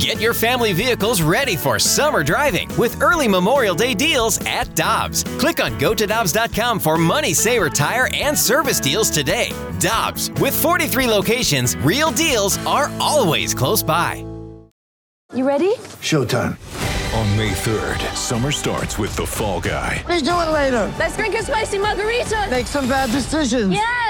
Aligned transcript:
Get 0.00 0.18
your 0.18 0.32
family 0.32 0.72
vehicles 0.72 1.20
ready 1.20 1.56
for 1.56 1.78
summer 1.78 2.24
driving 2.24 2.74
with 2.78 3.02
early 3.02 3.28
Memorial 3.28 3.74
Day 3.74 3.92
deals 3.92 4.40
at 4.46 4.74
Dobbs. 4.74 5.24
Click 5.38 5.62
on 5.62 5.78
gotodobbs.com 5.78 6.80
for 6.80 6.96
money 6.96 7.34
saver 7.34 7.68
tire 7.68 8.08
and 8.14 8.36
service 8.36 8.80
deals 8.80 9.10
today. 9.10 9.50
Dobbs, 9.78 10.30
with 10.40 10.54
43 10.54 11.06
locations, 11.06 11.76
real 11.76 12.12
deals 12.12 12.56
are 12.64 12.90
always 12.98 13.52
close 13.52 13.82
by. 13.82 14.24
You 15.34 15.46
ready? 15.46 15.74
Showtime. 16.00 16.56
On 17.18 17.36
May 17.36 17.50
3rd, 17.50 18.00
summer 18.16 18.52
starts 18.52 18.96
with 18.96 19.14
The 19.16 19.26
Fall 19.26 19.60
Guy. 19.60 20.02
Let's 20.08 20.22
do 20.22 20.30
it 20.30 20.50
later. 20.50 20.94
Let's 20.98 21.14
drink 21.16 21.34
a 21.34 21.42
spicy 21.42 21.76
margarita. 21.76 22.46
Make 22.50 22.66
some 22.66 22.88
bad 22.88 23.10
decisions. 23.10 23.74
Yes. 23.74 24.09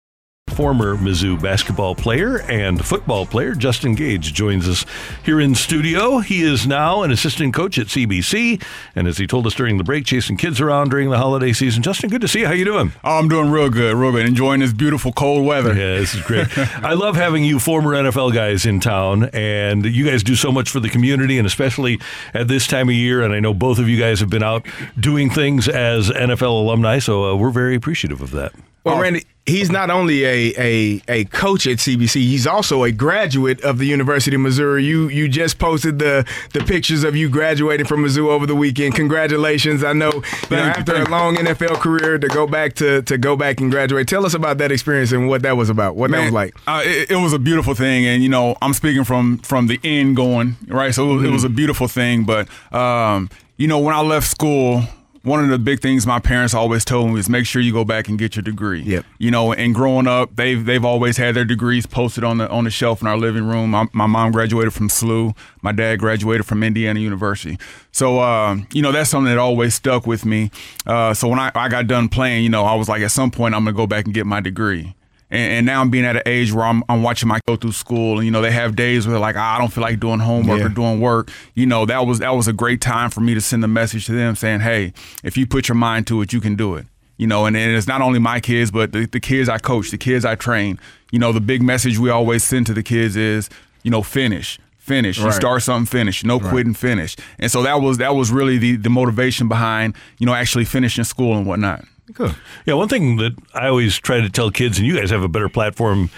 Former 0.51 0.97
Mizzou 0.97 1.41
basketball 1.41 1.95
player 1.95 2.41
and 2.41 2.85
football 2.85 3.25
player 3.25 3.55
Justin 3.55 3.95
Gage 3.95 4.33
joins 4.33 4.67
us 4.67 4.85
here 5.23 5.39
in 5.39 5.55
studio. 5.55 6.19
He 6.19 6.41
is 6.41 6.67
now 6.67 7.03
an 7.03 7.11
assistant 7.11 7.53
coach 7.53 7.79
at 7.79 7.87
CBC, 7.87 8.61
and 8.93 9.07
as 9.07 9.17
he 9.17 9.25
told 9.27 9.47
us 9.47 9.55
during 9.55 9.77
the 9.77 9.83
break, 9.85 10.05
chasing 10.05 10.35
kids 10.35 10.59
around 10.59 10.89
during 10.89 11.09
the 11.09 11.17
holiday 11.17 11.53
season. 11.53 11.81
Justin, 11.81 12.09
good 12.09 12.19
to 12.19 12.27
see 12.27 12.41
you. 12.41 12.47
How 12.47 12.51
you 12.51 12.65
doing? 12.65 12.91
Oh, 13.01 13.17
I'm 13.17 13.29
doing 13.29 13.49
real 13.49 13.69
good, 13.69 13.95
real 13.95 14.11
good. 14.11 14.25
Enjoying 14.25 14.59
this 14.59 14.73
beautiful 14.73 15.13
cold 15.13 15.45
weather. 15.45 15.69
Yeah, 15.69 15.97
this 15.97 16.13
is 16.13 16.21
great. 16.21 16.47
I 16.57 16.93
love 16.93 17.15
having 17.15 17.45
you 17.45 17.57
former 17.57 17.91
NFL 17.95 18.33
guys 18.33 18.65
in 18.65 18.81
town, 18.81 19.29
and 19.33 19.85
you 19.85 20.05
guys 20.05 20.21
do 20.21 20.35
so 20.35 20.51
much 20.51 20.69
for 20.69 20.81
the 20.81 20.89
community, 20.89 21.37
and 21.37 21.47
especially 21.47 21.99
at 22.33 22.49
this 22.49 22.67
time 22.67 22.89
of 22.89 22.95
year. 22.95 23.21
And 23.23 23.33
I 23.33 23.39
know 23.39 23.53
both 23.53 23.79
of 23.79 23.87
you 23.87 23.97
guys 23.97 24.19
have 24.19 24.29
been 24.29 24.43
out 24.43 24.65
doing 24.99 25.29
things 25.29 25.69
as 25.69 26.09
NFL 26.09 26.41
alumni, 26.61 26.99
so 26.99 27.31
uh, 27.31 27.35
we're 27.35 27.51
very 27.51 27.75
appreciative 27.75 28.21
of 28.21 28.31
that. 28.31 28.51
Well, 28.83 28.99
Randy, 28.99 29.23
he's 29.45 29.71
not 29.71 29.89
only 29.89 30.23
a, 30.23 30.53
a 30.57 31.01
a 31.07 31.25
coach 31.25 31.67
at 31.67 31.77
CBC, 31.77 32.15
he's 32.15 32.47
also 32.47 32.83
a 32.83 32.91
graduate 32.91 33.61
of 33.61 33.77
the 33.77 33.85
University 33.85 34.35
of 34.35 34.41
Missouri. 34.41 34.83
You 34.83 35.07
you 35.07 35.27
just 35.27 35.59
posted 35.59 35.99
the 35.99 36.27
the 36.53 36.61
pictures 36.61 37.03
of 37.03 37.15
you 37.15 37.29
graduating 37.29 37.85
from 37.85 38.03
Mizzou 38.03 38.27
over 38.27 38.45
the 38.45 38.55
weekend. 38.55 38.95
Congratulations! 38.95 39.83
I 39.83 39.93
know, 39.93 40.11
you 40.11 40.57
know 40.57 40.63
after 40.63 40.95
a 40.95 41.09
long 41.09 41.35
NFL 41.35 41.79
career 41.79 42.17
to 42.17 42.27
go 42.27 42.47
back 42.47 42.73
to 42.75 43.01
to 43.03 43.17
go 43.17 43.35
back 43.35 43.59
and 43.61 43.69
graduate. 43.69 44.07
Tell 44.07 44.25
us 44.25 44.33
about 44.33 44.57
that 44.59 44.71
experience 44.71 45.11
and 45.11 45.27
what 45.27 45.41
that 45.43 45.57
was 45.57 45.69
about. 45.69 45.95
What 45.95 46.11
that 46.11 46.23
was 46.23 46.33
like. 46.33 46.55
Uh, 46.67 46.81
it, 46.83 47.11
it 47.11 47.17
was 47.17 47.33
a 47.33 47.39
beautiful 47.39 47.75
thing, 47.75 48.05
and 48.07 48.23
you 48.23 48.29
know, 48.29 48.55
I'm 48.61 48.73
speaking 48.73 49.03
from 49.03 49.39
from 49.39 49.67
the 49.67 49.79
end 49.83 50.15
going 50.15 50.57
right. 50.67 50.93
So 50.93 51.11
it 51.11 51.15
was, 51.15 51.23
it 51.25 51.31
was 51.31 51.43
a 51.43 51.49
beautiful 51.49 51.87
thing, 51.87 52.25
but 52.25 52.47
um, 52.73 53.29
you 53.57 53.67
know, 53.67 53.79
when 53.79 53.93
I 53.93 54.01
left 54.01 54.27
school. 54.27 54.83
One 55.23 55.43
of 55.43 55.49
the 55.49 55.59
big 55.59 55.81
things 55.81 56.07
my 56.07 56.19
parents 56.19 56.55
always 56.55 56.83
told 56.83 57.11
me 57.11 57.19
is 57.19 57.29
make 57.29 57.45
sure 57.45 57.61
you 57.61 57.71
go 57.71 57.85
back 57.85 58.07
and 58.07 58.17
get 58.17 58.35
your 58.35 58.41
degree. 58.41 58.81
Yep. 58.81 59.05
You 59.19 59.29
know, 59.29 59.53
and 59.53 59.75
growing 59.75 60.07
up, 60.07 60.35
they've 60.35 60.65
they've 60.65 60.83
always 60.83 61.17
had 61.17 61.35
their 61.35 61.45
degrees 61.45 61.85
posted 61.85 62.23
on 62.23 62.39
the 62.39 62.49
on 62.49 62.63
the 62.63 62.71
shelf 62.71 63.01
in 63.01 63.07
our 63.07 63.17
living 63.17 63.47
room. 63.47 63.69
My, 63.69 63.87
my 63.93 64.07
mom 64.07 64.31
graduated 64.31 64.73
from 64.73 64.89
SLU. 64.89 65.37
My 65.61 65.71
dad 65.71 65.99
graduated 65.99 66.47
from 66.47 66.63
Indiana 66.63 66.99
University. 66.99 67.59
So, 67.91 68.19
um, 68.19 68.67
you 68.73 68.81
know, 68.81 68.91
that's 68.91 69.11
something 69.11 69.29
that 69.29 69.37
always 69.37 69.75
stuck 69.75 70.07
with 70.07 70.25
me. 70.25 70.49
Uh, 70.87 71.13
so 71.13 71.27
when 71.27 71.37
I, 71.37 71.51
I 71.53 71.69
got 71.69 71.85
done 71.85 72.09
playing, 72.09 72.43
you 72.43 72.49
know, 72.49 72.63
I 72.63 72.73
was 72.73 72.89
like, 72.89 73.03
at 73.03 73.11
some 73.11 73.29
point, 73.29 73.53
I'm 73.53 73.63
gonna 73.63 73.77
go 73.77 73.85
back 73.85 74.05
and 74.05 74.13
get 74.13 74.25
my 74.25 74.39
degree. 74.39 74.95
And, 75.31 75.53
and 75.53 75.65
now 75.65 75.81
I'm 75.81 75.89
being 75.89 76.05
at 76.05 76.15
an 76.17 76.23
age 76.25 76.51
where 76.51 76.65
I'm, 76.65 76.83
I'm 76.89 77.01
watching 77.01 77.27
my 77.29 77.39
go 77.47 77.55
through 77.55 77.71
school, 77.71 78.17
and 78.17 78.25
you 78.25 78.31
know 78.31 78.41
they 78.41 78.51
have 78.51 78.75
days 78.75 79.07
where 79.07 79.17
like 79.17 79.35
"Ah, 79.37 79.55
I 79.55 79.57
don't 79.57 79.71
feel 79.71 79.81
like 79.81 79.99
doing 79.99 80.19
homework 80.19 80.59
Yeah. 80.59 80.65
or 80.65 80.69
doing 80.69 80.99
work. 80.99 81.31
You 81.55 81.65
know 81.65 81.85
that 81.85 82.05
was 82.05 82.19
that 82.19 82.35
was 82.35 82.47
a 82.47 82.53
great 82.53 82.81
time 82.81 83.09
for 83.09 83.21
me 83.21 83.33
to 83.33 83.41
send 83.41 83.63
a 83.63 83.67
message 83.67 84.05
to 84.07 84.11
them 84.11 84.35
saying, 84.35 84.59
hey, 84.59 84.93
if 85.23 85.37
you 85.37 85.47
put 85.47 85.67
your 85.69 85.75
mind 85.75 86.05
to 86.07 86.21
it, 86.21 86.33
you 86.33 86.41
can 86.41 86.55
do 86.55 86.75
it. 86.75 86.85
You 87.17 87.27
know, 87.27 87.45
and, 87.45 87.55
and 87.55 87.75
it's 87.75 87.87
not 87.87 88.01
only 88.01 88.17
my 88.19 88.39
kids, 88.39 88.71
but 88.71 88.91
the, 88.93 89.05
the 89.05 89.19
kids 89.19 89.47
I 89.47 89.57
coach, 89.59 89.91
the 89.91 89.97
kids 89.97 90.25
I 90.25 90.35
train. 90.35 90.79
You 91.11 91.19
know, 91.19 91.31
the 91.31 91.39
big 91.41 91.61
message 91.61 91.97
we 91.99 92.09
always 92.09 92.43
send 92.43 92.65
to 92.67 92.73
the 92.73 92.81
kids 92.83 93.15
is, 93.15 93.47
you 93.83 93.91
know, 93.91 94.01
finish, 94.01 94.57
finish. 94.79 95.19
You 95.19 95.31
start 95.31 95.61
something, 95.61 95.85
finish. 95.85 96.23
No 96.23 96.39
quit 96.39 96.65
and 96.65 96.75
finish. 96.75 97.15
And 97.37 97.51
so 97.51 97.61
that 97.61 97.75
was 97.75 97.99
that 97.99 98.15
was 98.15 98.31
really 98.31 98.57
the 98.57 98.75
the 98.75 98.89
motivation 98.89 99.47
behind 99.47 99.95
you 100.17 100.25
know 100.25 100.33
actually 100.33 100.65
finishing 100.65 101.03
school 101.03 101.37
and 101.37 101.45
whatnot. 101.45 101.85
Good. 102.13 102.35
Yeah, 102.65 102.75
one 102.75 102.87
thing 102.89 103.17
that 103.17 103.33
I 103.53 103.67
always 103.67 103.97
try 103.97 104.21
to 104.21 104.29
tell 104.29 104.51
kids, 104.51 104.77
and 104.77 104.87
you 104.87 104.97
guys 104.97 105.09
have 105.09 105.23
a 105.23 105.27
better 105.27 105.49
platform 105.49 106.09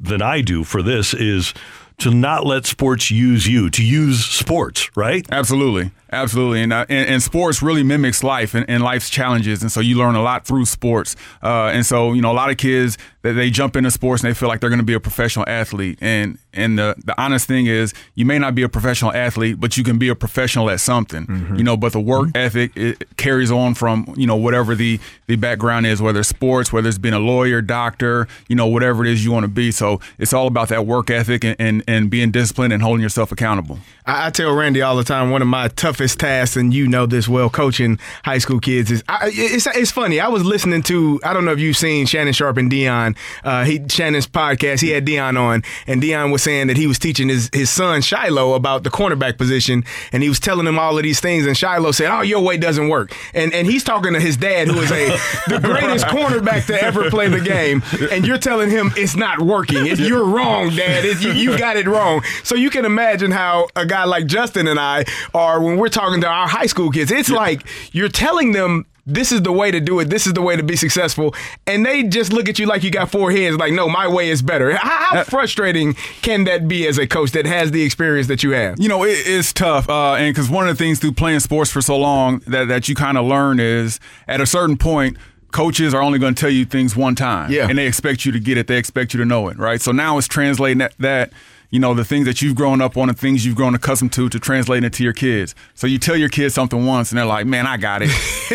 than 0.00 0.22
I 0.22 0.40
do 0.40 0.64
for 0.64 0.82
this, 0.82 1.14
is 1.14 1.54
to 1.98 2.10
not 2.10 2.46
let 2.46 2.64
sports 2.66 3.10
use 3.10 3.46
you, 3.46 3.70
to 3.70 3.84
use 3.84 4.24
sports, 4.24 4.88
right? 4.96 5.26
Absolutely, 5.30 5.90
absolutely, 6.12 6.62
and 6.62 6.72
uh, 6.72 6.86
and, 6.88 7.08
and 7.08 7.22
sports 7.22 7.62
really 7.62 7.82
mimics 7.82 8.22
life 8.22 8.54
and, 8.54 8.68
and 8.68 8.82
life's 8.82 9.10
challenges, 9.10 9.62
and 9.62 9.70
so 9.70 9.80
you 9.80 9.96
learn 9.96 10.14
a 10.14 10.22
lot 10.22 10.46
through 10.46 10.64
sports. 10.64 11.16
Uh, 11.42 11.66
and 11.66 11.84
so 11.84 12.12
you 12.12 12.22
know, 12.22 12.30
a 12.30 12.34
lot 12.34 12.50
of 12.50 12.56
kids 12.56 12.98
that 13.22 13.32
they 13.32 13.50
jump 13.50 13.76
into 13.76 13.90
sports 13.90 14.22
and 14.22 14.30
they 14.30 14.34
feel 14.34 14.48
like 14.48 14.60
they're 14.60 14.70
going 14.70 14.78
to 14.78 14.84
be 14.84 14.94
a 14.94 15.00
professional 15.00 15.44
athlete, 15.48 15.98
and 16.00 16.38
and 16.52 16.78
the 16.78 16.94
the 17.04 17.20
honest 17.20 17.46
thing 17.46 17.66
is, 17.66 17.94
you 18.14 18.24
may 18.24 18.38
not 18.38 18.54
be 18.54 18.62
a 18.62 18.68
professional 18.68 19.12
athlete, 19.12 19.60
but 19.60 19.76
you 19.76 19.84
can 19.84 19.98
be 19.98 20.08
a 20.08 20.14
professional 20.14 20.70
at 20.70 20.80
something. 20.80 21.26
You 21.56 21.64
know, 21.64 21.76
but 21.76 21.92
the 21.92 22.00
work 22.00 22.28
ethic 22.34 22.76
it 22.76 23.16
carries 23.16 23.50
on 23.50 23.74
from 23.74 24.12
you 24.16 24.26
know 24.26 24.36
whatever 24.36 24.74
the 24.74 24.98
the 25.26 25.36
background 25.36 25.86
is, 25.86 26.00
whether 26.00 26.20
it's 26.20 26.28
sports, 26.28 26.72
whether 26.72 26.88
it's 26.88 26.98
being 26.98 27.14
a 27.14 27.18
lawyer, 27.18 27.60
doctor, 27.60 28.26
you 28.48 28.56
know, 28.56 28.66
whatever 28.66 29.04
it 29.04 29.12
is 29.12 29.24
you 29.24 29.30
want 29.30 29.44
to 29.44 29.48
be. 29.48 29.70
So 29.70 30.00
it's 30.18 30.32
all 30.32 30.46
about 30.46 30.68
that 30.70 30.86
work 30.86 31.10
ethic 31.10 31.44
and, 31.44 31.56
and, 31.58 31.84
and 31.86 32.10
being 32.10 32.30
disciplined 32.30 32.72
and 32.72 32.82
holding 32.82 33.02
yourself 33.02 33.30
accountable. 33.30 33.78
I, 34.06 34.26
I 34.26 34.30
tell 34.30 34.54
Randy 34.54 34.82
all 34.82 34.96
the 34.96 35.04
time 35.04 35.30
one 35.30 35.42
of 35.42 35.48
my 35.48 35.68
toughest 35.98 36.20
tasks, 36.20 36.56
and 36.56 36.72
you 36.72 36.86
know 36.86 37.06
this 37.06 37.28
well, 37.28 37.50
coaching 37.50 37.98
high 38.24 38.38
school 38.38 38.60
kids 38.60 38.90
is. 38.90 39.02
I, 39.08 39.30
it's 39.32 39.66
it's 39.66 39.90
funny. 39.90 40.20
I 40.20 40.28
was 40.28 40.44
listening 40.44 40.82
to 40.84 41.20
I 41.24 41.32
don't 41.32 41.44
know 41.44 41.52
if 41.52 41.58
you've 41.58 41.76
seen 41.76 42.06
Shannon 42.06 42.32
Sharpe 42.32 42.56
and 42.56 42.70
Deion. 42.70 43.16
Uh, 43.42 43.64
he 43.64 43.84
Shannon's 43.88 44.26
podcast. 44.28 44.80
He 44.80 44.90
had 44.90 45.04
Deion 45.04 45.38
on, 45.38 45.64
and 45.86 46.00
Deion 46.00 46.30
was 46.30 46.42
saying 46.42 46.68
that 46.68 46.76
he 46.76 46.86
was 46.86 46.98
teaching 46.98 47.28
his 47.28 47.50
his 47.52 47.68
son 47.68 48.00
Shiloh 48.00 48.54
about 48.54 48.84
the 48.84 48.90
cornerback 48.90 49.38
position, 49.38 49.84
and 50.12 50.22
he 50.22 50.28
was 50.28 50.38
telling 50.38 50.66
him 50.66 50.78
all 50.78 50.96
of 50.96 51.02
these 51.02 51.20
things, 51.20 51.46
and 51.46 51.56
Shiloh 51.56 51.92
said, 51.92 52.10
"Oh, 52.16 52.22
your 52.22 52.40
way 52.40 52.56
doesn't 52.56 52.88
work," 52.88 53.14
and 53.34 53.52
and 53.52 53.66
he's 53.66 53.82
talking 53.82 54.12
to 54.12 54.20
his 54.20 54.36
dad, 54.36 54.68
who 54.68 54.78
is 54.78 54.92
a 54.92 55.08
the 55.48 55.58
greatest 55.62 56.06
cornerback 56.06 56.66
to 56.66 56.80
ever 56.80 57.10
play 57.10 57.28
the 57.28 57.40
game, 57.40 57.82
and 58.12 58.24
you're 58.24 58.38
telling 58.38 58.70
him 58.70 58.92
it's 58.96 59.16
not 59.16 59.40
working. 59.40 59.86
You're 59.86 60.24
wrong, 60.24 60.70
Dad. 60.70 61.04
It, 61.04 61.20
you, 61.22 61.32
you 61.32 61.58
got 61.58 61.76
it 61.76 61.86
wrong. 61.86 62.22
So 62.44 62.54
you 62.54 62.70
can 62.70 62.84
imagine 62.84 63.30
how 63.30 63.68
a 63.74 63.84
guy 63.84 64.04
like 64.04 64.26
Justin 64.26 64.68
and 64.68 64.78
I 64.78 65.04
are 65.34 65.60
when 65.60 65.76
we're 65.76 65.87
talking 65.88 66.20
to 66.20 66.26
our 66.28 66.48
high 66.48 66.66
school 66.66 66.90
kids. 66.90 67.10
It's 67.10 67.30
like 67.30 67.66
you're 67.92 68.08
telling 68.08 68.52
them. 68.52 68.86
This 69.10 69.32
is 69.32 69.40
the 69.40 69.52
way 69.52 69.70
to 69.70 69.80
do 69.80 70.00
it. 70.00 70.10
This 70.10 70.26
is 70.26 70.34
the 70.34 70.42
way 70.42 70.54
to 70.54 70.62
be 70.62 70.76
successful. 70.76 71.34
And 71.66 71.82
they 71.86 72.02
just 72.02 72.30
look 72.30 72.46
at 72.46 72.58
you 72.58 72.66
like 72.66 72.82
you 72.82 72.90
got 72.90 73.10
four 73.10 73.30
heads, 73.32 73.56
like, 73.56 73.72
no, 73.72 73.88
my 73.88 74.06
way 74.06 74.28
is 74.28 74.42
better. 74.42 74.76
How, 74.76 75.16
how 75.16 75.24
frustrating 75.24 75.94
can 76.20 76.44
that 76.44 76.68
be 76.68 76.86
as 76.86 76.98
a 76.98 77.06
coach 77.06 77.30
that 77.30 77.46
has 77.46 77.70
the 77.70 77.82
experience 77.84 78.26
that 78.26 78.42
you 78.42 78.50
have? 78.50 78.78
You 78.78 78.86
know, 78.86 79.04
it, 79.04 79.16
it's 79.24 79.54
tough, 79.54 79.88
uh, 79.88 80.12
and 80.16 80.34
because 80.34 80.50
one 80.50 80.68
of 80.68 80.76
the 80.76 80.84
things 80.84 80.98
through 80.98 81.12
playing 81.12 81.40
sports 81.40 81.70
for 81.72 81.80
so 81.80 81.96
long 81.96 82.40
that 82.48 82.68
that 82.68 82.86
you 82.90 82.94
kind 82.94 83.16
of 83.16 83.24
learn 83.24 83.60
is 83.60 83.98
at 84.26 84.42
a 84.42 84.46
certain 84.46 84.76
point. 84.76 85.16
Coaches 85.52 85.94
are 85.94 86.02
only 86.02 86.18
going 86.18 86.34
to 86.34 86.38
tell 86.42 86.50
you 86.50 86.66
things 86.66 86.94
one 86.94 87.14
time, 87.14 87.50
Yeah. 87.50 87.66
and 87.70 87.78
they 87.78 87.86
expect 87.86 88.26
you 88.26 88.32
to 88.32 88.38
get 88.38 88.58
it. 88.58 88.66
They 88.66 88.76
expect 88.76 89.14
you 89.14 89.20
to 89.20 89.24
know 89.24 89.48
it, 89.48 89.56
right? 89.58 89.80
So 89.80 89.90
now 89.92 90.18
it's 90.18 90.28
translating 90.28 90.76
that, 90.78 90.92
that 90.98 91.32
you 91.70 91.78
know 91.78 91.94
the 91.94 92.04
things 92.04 92.26
that 92.26 92.40
you've 92.40 92.54
grown 92.54 92.80
up 92.80 92.96
on 92.96 93.08
and 93.08 93.18
things 93.18 93.44
you've 93.44 93.56
grown 93.56 93.74
accustomed 93.74 94.12
to 94.14 94.28
to 94.28 94.40
translate 94.40 94.84
it 94.84 94.92
to 94.94 95.04
your 95.04 95.12
kids. 95.12 95.54
So 95.74 95.86
you 95.86 95.98
tell 95.98 96.16
your 96.16 96.28
kids 96.28 96.54
something 96.54 96.86
once, 96.86 97.10
and 97.10 97.18
they're 97.18 97.26
like, 97.26 97.46
"Man, 97.46 97.66
I 97.66 97.76
got 97.76 98.02
it." 98.02 98.10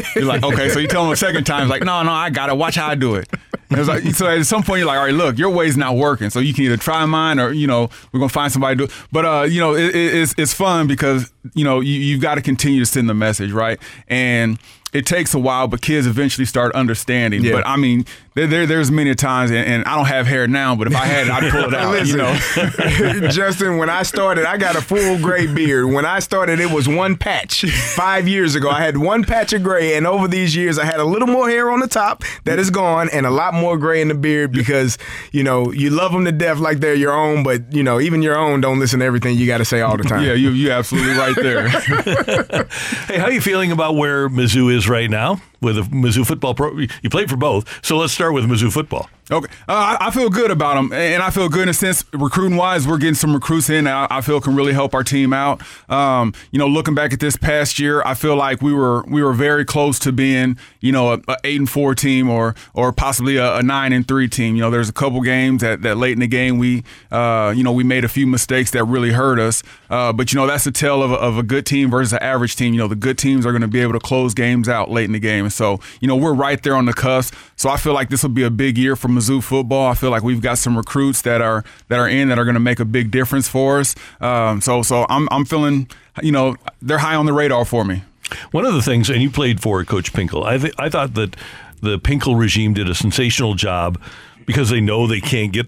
you're 0.16 0.26
like, 0.26 0.44
"Okay." 0.44 0.70
So 0.70 0.80
you 0.80 0.88
tell 0.88 1.04
them 1.04 1.12
a 1.12 1.16
second 1.16 1.44
time, 1.46 1.64
it's 1.64 1.70
like, 1.70 1.84
"No, 1.84 2.02
no, 2.04 2.12
I 2.12 2.30
got 2.30 2.50
it. 2.50 2.58
Watch 2.58 2.76
how 2.76 2.88
I 2.88 2.96
do 2.96 3.16
it." 3.16 3.30
Like, 3.70 4.04
so 4.14 4.28
at 4.28 4.46
some 4.46 4.64
point 4.64 4.80
you're 4.80 4.88
like, 4.88 5.00
"All 5.00 5.06
right, 5.06 5.14
look, 5.14 5.38
your 5.38 5.50
way's 5.50 5.78
not 5.78 5.96
working. 5.96 6.30
So 6.30 6.40
you 6.40 6.54
can 6.54 6.66
either 6.66 6.78
try 6.78 7.06
mine, 7.06 7.40
or 7.40 7.52
you 7.52 7.68
know, 7.68 7.90
we're 8.12 8.20
gonna 8.20 8.30
find 8.30 8.52
somebody 8.52 8.76
to 8.76 8.78
do." 8.78 8.84
It. 8.86 9.08
But 9.12 9.26
uh, 9.26 9.42
you 9.44 9.60
know, 9.60 9.76
it, 9.76 9.96
it, 9.96 10.16
it's 10.16 10.36
it's 10.38 10.54
fun 10.54 10.88
because 10.88 11.32
you 11.54 11.64
know 11.64 11.80
you, 11.80 11.94
you've 11.94 12.22
got 12.22 12.36
to 12.36 12.42
continue 12.42 12.80
to 12.80 12.86
send 12.86 13.10
the 13.10 13.14
message, 13.14 13.52
right? 13.52 13.80
And 14.08 14.60
it 14.94 15.06
takes 15.08 15.34
a 15.34 15.40
while, 15.40 15.68
but 15.68 15.82
kids 15.82 16.06
eventually 16.08 16.46
start 16.46 16.74
understanding. 16.76 17.44
Yeah. 17.44 17.54
But 17.54 17.68
I 17.68 17.76
mean, 17.78 18.06
there, 18.36 18.48
there 18.48 18.66
there's 18.66 18.90
many 18.92 19.14
times, 19.16 19.52
and, 19.52 19.60
and 19.66 19.86
I 19.86 19.96
don't 19.96 20.06
have 20.06 20.26
hair 20.26 20.48
now, 20.48 20.76
but 20.76 20.88
if 20.88 20.96
I 20.96 21.06
had 21.06 21.28
it, 21.28 21.32
I'd 21.34 21.52
pull 21.52 21.66
it 21.66 21.74
out. 21.76 21.92
Listen, 21.92 22.18
you 22.18 23.22
know. 23.22 23.28
Justin, 23.30 23.78
when 23.78 23.90
I 23.90 24.04
started, 24.04 24.46
I 24.46 24.58
got 24.58 24.76
a 24.76 24.82
full 24.82 25.20
gray 25.20 25.48
beard. 25.48 25.92
When 25.92 26.06
I 26.06 26.20
started, 26.20 26.60
it 26.60 26.72
was 26.72 26.88
one 26.88 27.16
patch. 27.16 27.64
Five 27.96 28.28
years 28.28 28.56
ago, 28.56 28.70
I 28.70 28.82
had 28.82 28.98
one 28.98 29.24
patch 29.24 29.54
of 29.54 29.64
gray, 29.64 29.96
and 29.96 30.08
over 30.08 30.28
these 30.28 30.56
years, 30.56 30.80
I 30.80 30.86
had 30.86 31.00
a 31.00 31.06
little 31.06 31.28
more 31.28 31.50
hair 31.50 31.70
on 31.70 31.80
the 31.80 31.88
top 31.88 32.24
that 32.46 32.60
is 32.60 32.70
gone, 32.70 33.10
and 33.12 33.26
a 33.26 33.32
lot 33.32 33.54
more 33.54 33.78
gray 33.78 34.02
in 34.02 34.08
the 34.08 34.16
beard 34.16 34.52
because 34.52 34.98
you 35.32 35.44
know 35.44 35.72
you 35.72 35.90
love 35.90 36.12
them 36.12 36.26
to 36.26 36.32
death 36.32 36.60
like 36.60 36.80
they're 36.80 36.96
your 36.96 37.14
own, 37.14 37.44
but 37.44 37.72
you 37.74 37.84
know 37.84 38.00
even 38.00 38.22
your 38.22 38.38
own 38.38 38.62
don't 38.62 38.80
listen 38.80 39.00
to 39.00 39.06
everything 39.06 39.38
you 39.38 39.46
got 39.46 39.60
to 39.60 39.66
say 39.66 39.82
all 39.82 39.98
the 39.98 40.04
time. 40.04 40.24
Yeah, 40.24 40.34
you 40.34 40.50
you 40.50 40.72
absolutely 40.72 41.14
right 41.14 41.36
there. 41.36 41.70
Hey, 43.08 43.18
how 43.18 43.26
are 43.26 43.32
you 43.32 43.42
feeling 43.42 43.72
about 43.72 43.96
where 43.96 44.30
Mizzou 44.30 44.74
is 44.74 44.88
right 44.88 45.10
now 45.10 45.42
with 45.64 45.92
Mizzou 45.92 46.26
football 46.26 46.54
pro? 46.54 46.78
You 46.78 47.10
played 47.10 47.30
for 47.30 47.38
both, 47.38 47.84
so 47.84 47.98
let's 47.98 48.14
start 48.14 48.34
with 48.34 48.46
Mizzou 48.46 48.72
football. 48.72 49.10
Okay, 49.32 49.52
uh, 49.70 49.98
I, 50.02 50.12
feel 50.12 50.30
good 50.30 50.52
about 50.52 50.76
them, 50.76 50.92
and 50.92 51.24
I 51.24 51.30
feel 51.30 51.48
good 51.48 51.64
in 51.64 51.70
a 51.70 51.74
sense 51.74 52.04
recruiting 52.12 52.58
wise. 52.58 52.86
We're 52.86 52.98
getting 52.98 53.16
some 53.16 53.34
recruits 53.34 53.70
in 53.70 53.86
that 53.86 54.12
I, 54.12 54.20
feel 54.20 54.42
can 54.42 54.54
really 54.54 54.74
help 54.74 54.94
our 54.94 55.04
team 55.04 55.32
out. 55.32 55.62
Um, 55.90 56.34
you 56.52 56.60
know, 56.60 56.68
looking 56.68 56.94
back 56.94 57.14
at 57.14 57.22
this 57.22 57.38
past 57.38 57.80
year, 57.80 58.02
I 58.06 58.16
feel 58.16 58.36
like 58.36 58.62
we 58.62 58.74
were 58.74 59.04
we 59.04 59.24
were 59.24 59.32
very 59.32 59.64
close 59.64 59.98
to 60.00 60.12
being 60.12 60.58
you 60.82 60.92
know 60.92 61.14
a, 61.14 61.22
a 61.30 61.38
eight 61.46 61.58
and 61.58 61.70
four 61.70 61.96
team 61.96 62.30
or 62.30 62.54
or 62.74 62.92
possibly 62.92 63.38
a, 63.38 63.56
a, 63.56 63.64
nine 63.64 63.94
and 63.94 64.06
three 64.06 64.28
team. 64.28 64.56
You 64.56 64.62
know, 64.62 64.70
there's 64.70 64.90
a 64.90 64.94
couple 64.94 65.22
games 65.22 65.62
that, 65.62 65.84
that 65.84 65.96
late 65.96 66.12
in 66.12 66.20
the 66.20 66.28
game 66.28 66.58
we 66.58 66.84
uh, 67.10 67.54
you 67.56 67.64
know 67.64 67.72
we 67.72 67.86
made 67.86 68.04
a 68.04 68.10
few 68.10 68.28
mistakes 68.28 68.72
that 68.72 68.84
really 68.84 69.12
hurt 69.12 69.40
us. 69.40 69.64
Uh, 69.90 70.12
but 70.12 70.34
you 70.34 70.40
know 70.40 70.48
that's 70.48 70.66
the 70.66 70.72
tale 70.72 71.02
of 71.02 71.12
a, 71.12 71.16
of 71.16 71.38
a 71.38 71.44
good 71.44 71.66
team 71.66 71.90
versus 71.90 72.12
an 72.12 72.20
average 72.20 72.58
team. 72.58 72.74
You 72.74 72.82
know, 72.82 72.88
the 72.90 72.96
good 72.96 73.18
teams 73.18 73.46
are 73.46 73.54
going 73.54 73.62
to 73.62 73.70
be 73.70 73.80
able 73.80 73.94
to 73.94 74.00
close 74.00 74.34
games 74.34 74.68
out 74.68 74.92
late 74.92 75.06
in 75.06 75.14
the 75.14 75.20
game, 75.20 75.50
so 75.50 75.80
you 76.02 76.10
know 76.10 76.18
we're 76.18 76.34
right 76.34 76.62
there 76.62 76.76
on 76.76 76.88
the 76.88 76.94
cusp. 76.94 77.34
So 77.56 77.70
I 77.70 77.78
feel 77.78 77.94
like 77.94 78.10
this 78.10 78.22
will 78.22 78.30
be 78.30 78.44
a 78.44 78.50
big 78.50 78.78
year 78.78 78.98
for 78.98 79.13
Mizzou 79.16 79.44
football. 79.44 79.90
I 79.90 79.96
feel 79.96 80.10
like 80.10 80.24
we've 80.24 80.42
got 80.42 80.58
some 80.58 80.78
recruits 80.78 81.22
that 81.24 81.42
are 81.42 81.64
that 81.90 82.00
are 82.00 82.08
in 82.08 82.30
that 82.30 82.40
are 82.40 82.46
going 82.46 82.56
to 82.56 82.60
make 82.60 82.80
a 82.80 82.86
big 82.86 83.12
difference 83.12 83.48
for 83.48 83.80
us. 83.80 83.96
Um, 84.22 84.62
so 84.62 84.82
so 84.82 85.06
I'm 85.10 85.28
I'm 85.32 85.46
feeling 85.46 85.90
you 86.22 86.32
know 86.32 86.56
they're 86.82 87.00
high 87.00 87.16
on 87.16 87.26
the 87.26 87.34
radar 87.34 87.66
for 87.66 87.86
me. 87.86 88.04
One 88.52 88.66
of 88.66 88.74
the 88.74 88.82
things, 88.82 89.10
and 89.10 89.22
you 89.22 89.30
played 89.30 89.62
for 89.62 89.84
Coach 89.84 90.14
Pinkel. 90.14 90.46
I 90.46 90.58
th- 90.58 90.74
I 90.80 90.90
thought 90.90 91.14
that 91.16 91.36
the 91.82 92.00
Pinkel 92.00 92.38
regime 92.38 92.74
did 92.74 92.90
a 92.90 92.96
sensational 92.96 93.54
job 93.54 94.00
because 94.46 94.70
they 94.70 94.82
know 94.82 95.08
they 95.08 95.22
can't 95.22 95.52
get 95.52 95.68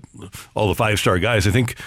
all 0.54 0.68
the 0.68 0.76
five 0.76 1.00
star 1.00 1.20
guys. 1.20 1.48
I 1.48 1.52
think 1.52 1.78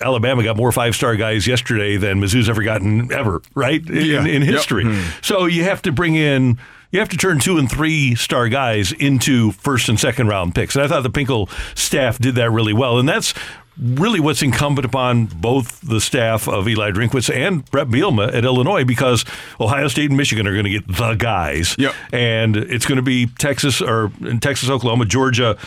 Alabama 0.00 0.42
got 0.42 0.56
more 0.56 0.72
five 0.72 0.94
star 0.94 1.16
guys 1.16 1.46
yesterday 1.46 1.96
than 1.96 2.20
Mizzou's 2.20 2.48
ever 2.48 2.62
gotten 2.62 3.12
ever, 3.12 3.42
right? 3.54 3.86
In, 3.88 4.04
yeah. 4.04 4.24
in 4.24 4.42
history. 4.42 4.84
Yep. 4.84 4.92
Hmm. 4.92 5.10
So 5.22 5.46
you 5.46 5.64
have 5.64 5.82
to 5.82 5.92
bring 5.92 6.14
in 6.14 6.58
you 6.90 6.98
have 7.00 7.08
to 7.10 7.16
turn 7.16 7.38
two 7.38 7.58
and 7.58 7.70
three 7.70 8.14
star 8.14 8.48
guys 8.48 8.92
into 8.92 9.52
first 9.52 9.88
and 9.88 9.98
second 9.98 10.28
round 10.28 10.54
picks. 10.54 10.74
And 10.74 10.84
I 10.84 10.88
thought 10.88 11.02
the 11.02 11.10
Pinkel 11.10 11.48
staff 11.76 12.18
did 12.18 12.34
that 12.36 12.50
really 12.50 12.72
well. 12.72 12.98
And 12.98 13.08
that's 13.08 13.34
really 13.78 14.20
what's 14.20 14.42
incumbent 14.42 14.84
upon 14.86 15.26
both 15.26 15.80
the 15.82 16.00
staff 16.00 16.48
of 16.48 16.66
Eli 16.66 16.90
Drinkwitz 16.92 17.34
and 17.34 17.68
Brett 17.70 17.88
Bielema 17.88 18.32
at 18.32 18.44
Illinois 18.44 18.84
because 18.84 19.24
Ohio 19.60 19.88
State 19.88 20.10
and 20.10 20.16
Michigan 20.16 20.46
are 20.46 20.52
going 20.52 20.64
to 20.64 20.70
get 20.70 20.86
the 20.86 21.14
guys. 21.14 21.76
Yep. 21.78 21.94
And 22.12 22.56
it's 22.56 22.86
going 22.86 22.96
to 22.96 23.02
be 23.02 23.26
Texas 23.26 23.82
or 23.82 24.10
in 24.20 24.40
Texas, 24.40 24.70
Oklahoma, 24.70 25.04
Georgia, 25.04 25.58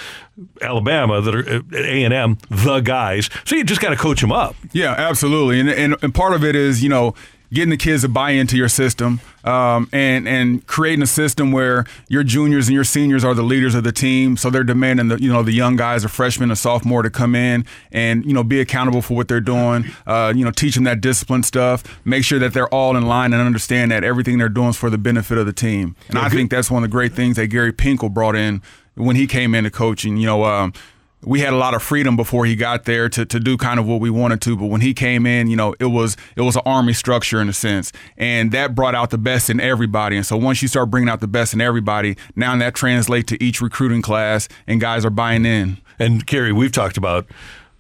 Alabama 0.62 1.21
that 1.21 1.36
are 1.36 1.48
uh, 1.48 1.77
at 1.77 1.86
A&M, 1.86 2.38
the 2.50 2.80
guys. 2.80 3.30
So 3.45 3.56
you 3.56 3.63
just 3.63 3.81
got 3.81 3.89
to 3.89 3.95
coach 3.95 4.21
them 4.21 4.31
up. 4.31 4.56
Yeah, 4.71 4.95
absolutely. 4.98 5.60
And, 5.60 5.69
and, 5.69 5.95
and 6.01 6.13
part 6.13 6.33
of 6.33 6.44
it 6.44 6.56
is, 6.56 6.81
you 6.81 6.89
know, 6.89 7.13
getting 7.54 7.69
the 7.69 7.78
kids 7.78 8.04
to 8.04 8.10
buy 8.10 8.31
into 8.31 8.56
your 8.56 8.69
system 8.69 9.19
um, 9.44 9.90
and 9.92 10.28
and 10.28 10.66
creating 10.68 11.01
a 11.01 11.07
system 11.07 11.51
where 11.51 11.86
your 12.07 12.24
juniors 12.24 12.68
and 12.68 12.75
your 12.75 12.84
seniors 12.84 13.24
are 13.24 13.34
the 13.34 13.44
leaders 13.44 13.75
of 13.75 13.84
the 13.84 13.92
team. 13.92 14.38
So 14.38 14.50
they're 14.50 14.63
demanding 14.63 15.07
the 15.07 15.22
you 15.22 15.31
know 15.31 15.44
the 15.44 15.51
young 15.51 15.75
guys, 15.75 16.04
a 16.04 16.10
freshman, 16.10 16.51
a 16.51 16.56
sophomore, 16.56 17.04
to 17.04 17.10
come 17.10 17.36
in 17.36 17.66
and 17.92 18.25
you 18.25 18.34
know 18.34 18.44
be 18.44 18.60
accountable 18.60 19.01
for 19.01 19.16
what 19.16 19.28
they're 19.28 19.40
doing. 19.40 19.86
Uh, 20.06 20.34
you 20.36 20.46
know, 20.46 20.51
teach 20.51 20.75
them 20.75 20.84
that 20.86 21.01
discipline 21.01 21.44
stuff. 21.44 21.84
Make 22.06 22.24
sure 22.24 22.40
that 22.40 22.54
they're 22.54 22.74
all 22.74 22.96
in 22.96 23.07
line 23.07 23.34
and 23.34 23.42
understand 23.42 23.92
that 23.92 24.04
everything 24.04 24.38
they're 24.38 24.50
doing 24.50 24.69
is 24.69 24.78
for 24.78 24.90
the 24.90 24.98
benefit 24.98 25.38
of 25.38 25.45
the 25.45 25.54
team. 25.54 25.95
And 26.07 26.16
yeah, 26.16 26.22
I 26.22 26.30
good. 26.30 26.36
think 26.36 26.52
that's 26.52 26.69
one 26.69 26.84
of 26.84 26.90
the 26.90 26.92
great 26.92 27.13
things 27.13 27.38
that 27.38 27.48
Gary 27.48 27.74
Pinkel 27.74 28.13
brought 28.13 28.36
in 28.36 28.62
when 28.95 29.16
he 29.16 29.28
came 29.28 29.56
into 29.56 29.72
coaching. 29.72 30.18
You 30.18 30.28
know. 30.28 30.44
Um, 30.45 30.74
we 31.21 31.42
had 31.42 31.51
a 31.51 31.57
lot 31.57 31.74
of 31.74 31.83
freedom 31.83 32.16
before 32.16 32.45
he 32.45 32.56
got 32.56 32.86
there 32.86 33.10
to, 33.10 33.25
to 33.25 33.39
do 33.39 33.57
kind 33.57 33.80
of 33.80 33.86
what 33.86 34.00
we 34.00 34.10
wanted 34.10 34.42
to. 34.42 34.56
But 34.56 34.68
when 34.68 34.81
he 34.81 34.94
came 34.94 35.25
in, 35.25 35.50
you 35.50 35.56
know, 35.56 35.75
it 35.80 35.86
was 35.86 36.16
it 36.36 36.42
was 36.42 36.56
an 36.56 36.62
army 36.66 36.94
structure 36.94 37.42
in 37.42 37.50
a 37.50 37.54
sense, 37.54 37.92
and 38.18 38.51
that 38.51 38.75
brought 38.75 38.95
out 38.95 39.10
the 39.10 39.18
best 39.18 39.50
in 39.50 39.60
everybody. 39.60 40.16
And 40.16 40.25
so 40.25 40.38
once 40.38 40.62
you 40.62 40.68
start 40.68 40.89
bringing 40.89 41.10
out 41.10 41.19
the 41.19 41.27
best 41.27 41.54
in 41.54 41.62
everybody, 41.62 42.16
now 42.36 42.56
that 42.57 42.75
translates 42.75 43.30
to 43.30 43.44
each 43.44 43.62
recruiting 43.62 44.01
class, 44.01 44.48
and 44.68 44.80
guys 44.80 45.06
are 45.06 45.10
buying 45.10 45.45
in. 45.45 45.77
And 45.98 46.25
Kerry, 46.25 46.54
we've 46.54 46.71
talked 46.71 46.98
about 46.98 47.27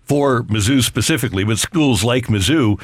for 0.03 0.43
Mizzou 0.43 0.83
specifically, 0.83 1.43
but 1.43 1.59
schools 1.59 2.03
like 2.03 2.27
Mizzou 2.27 2.81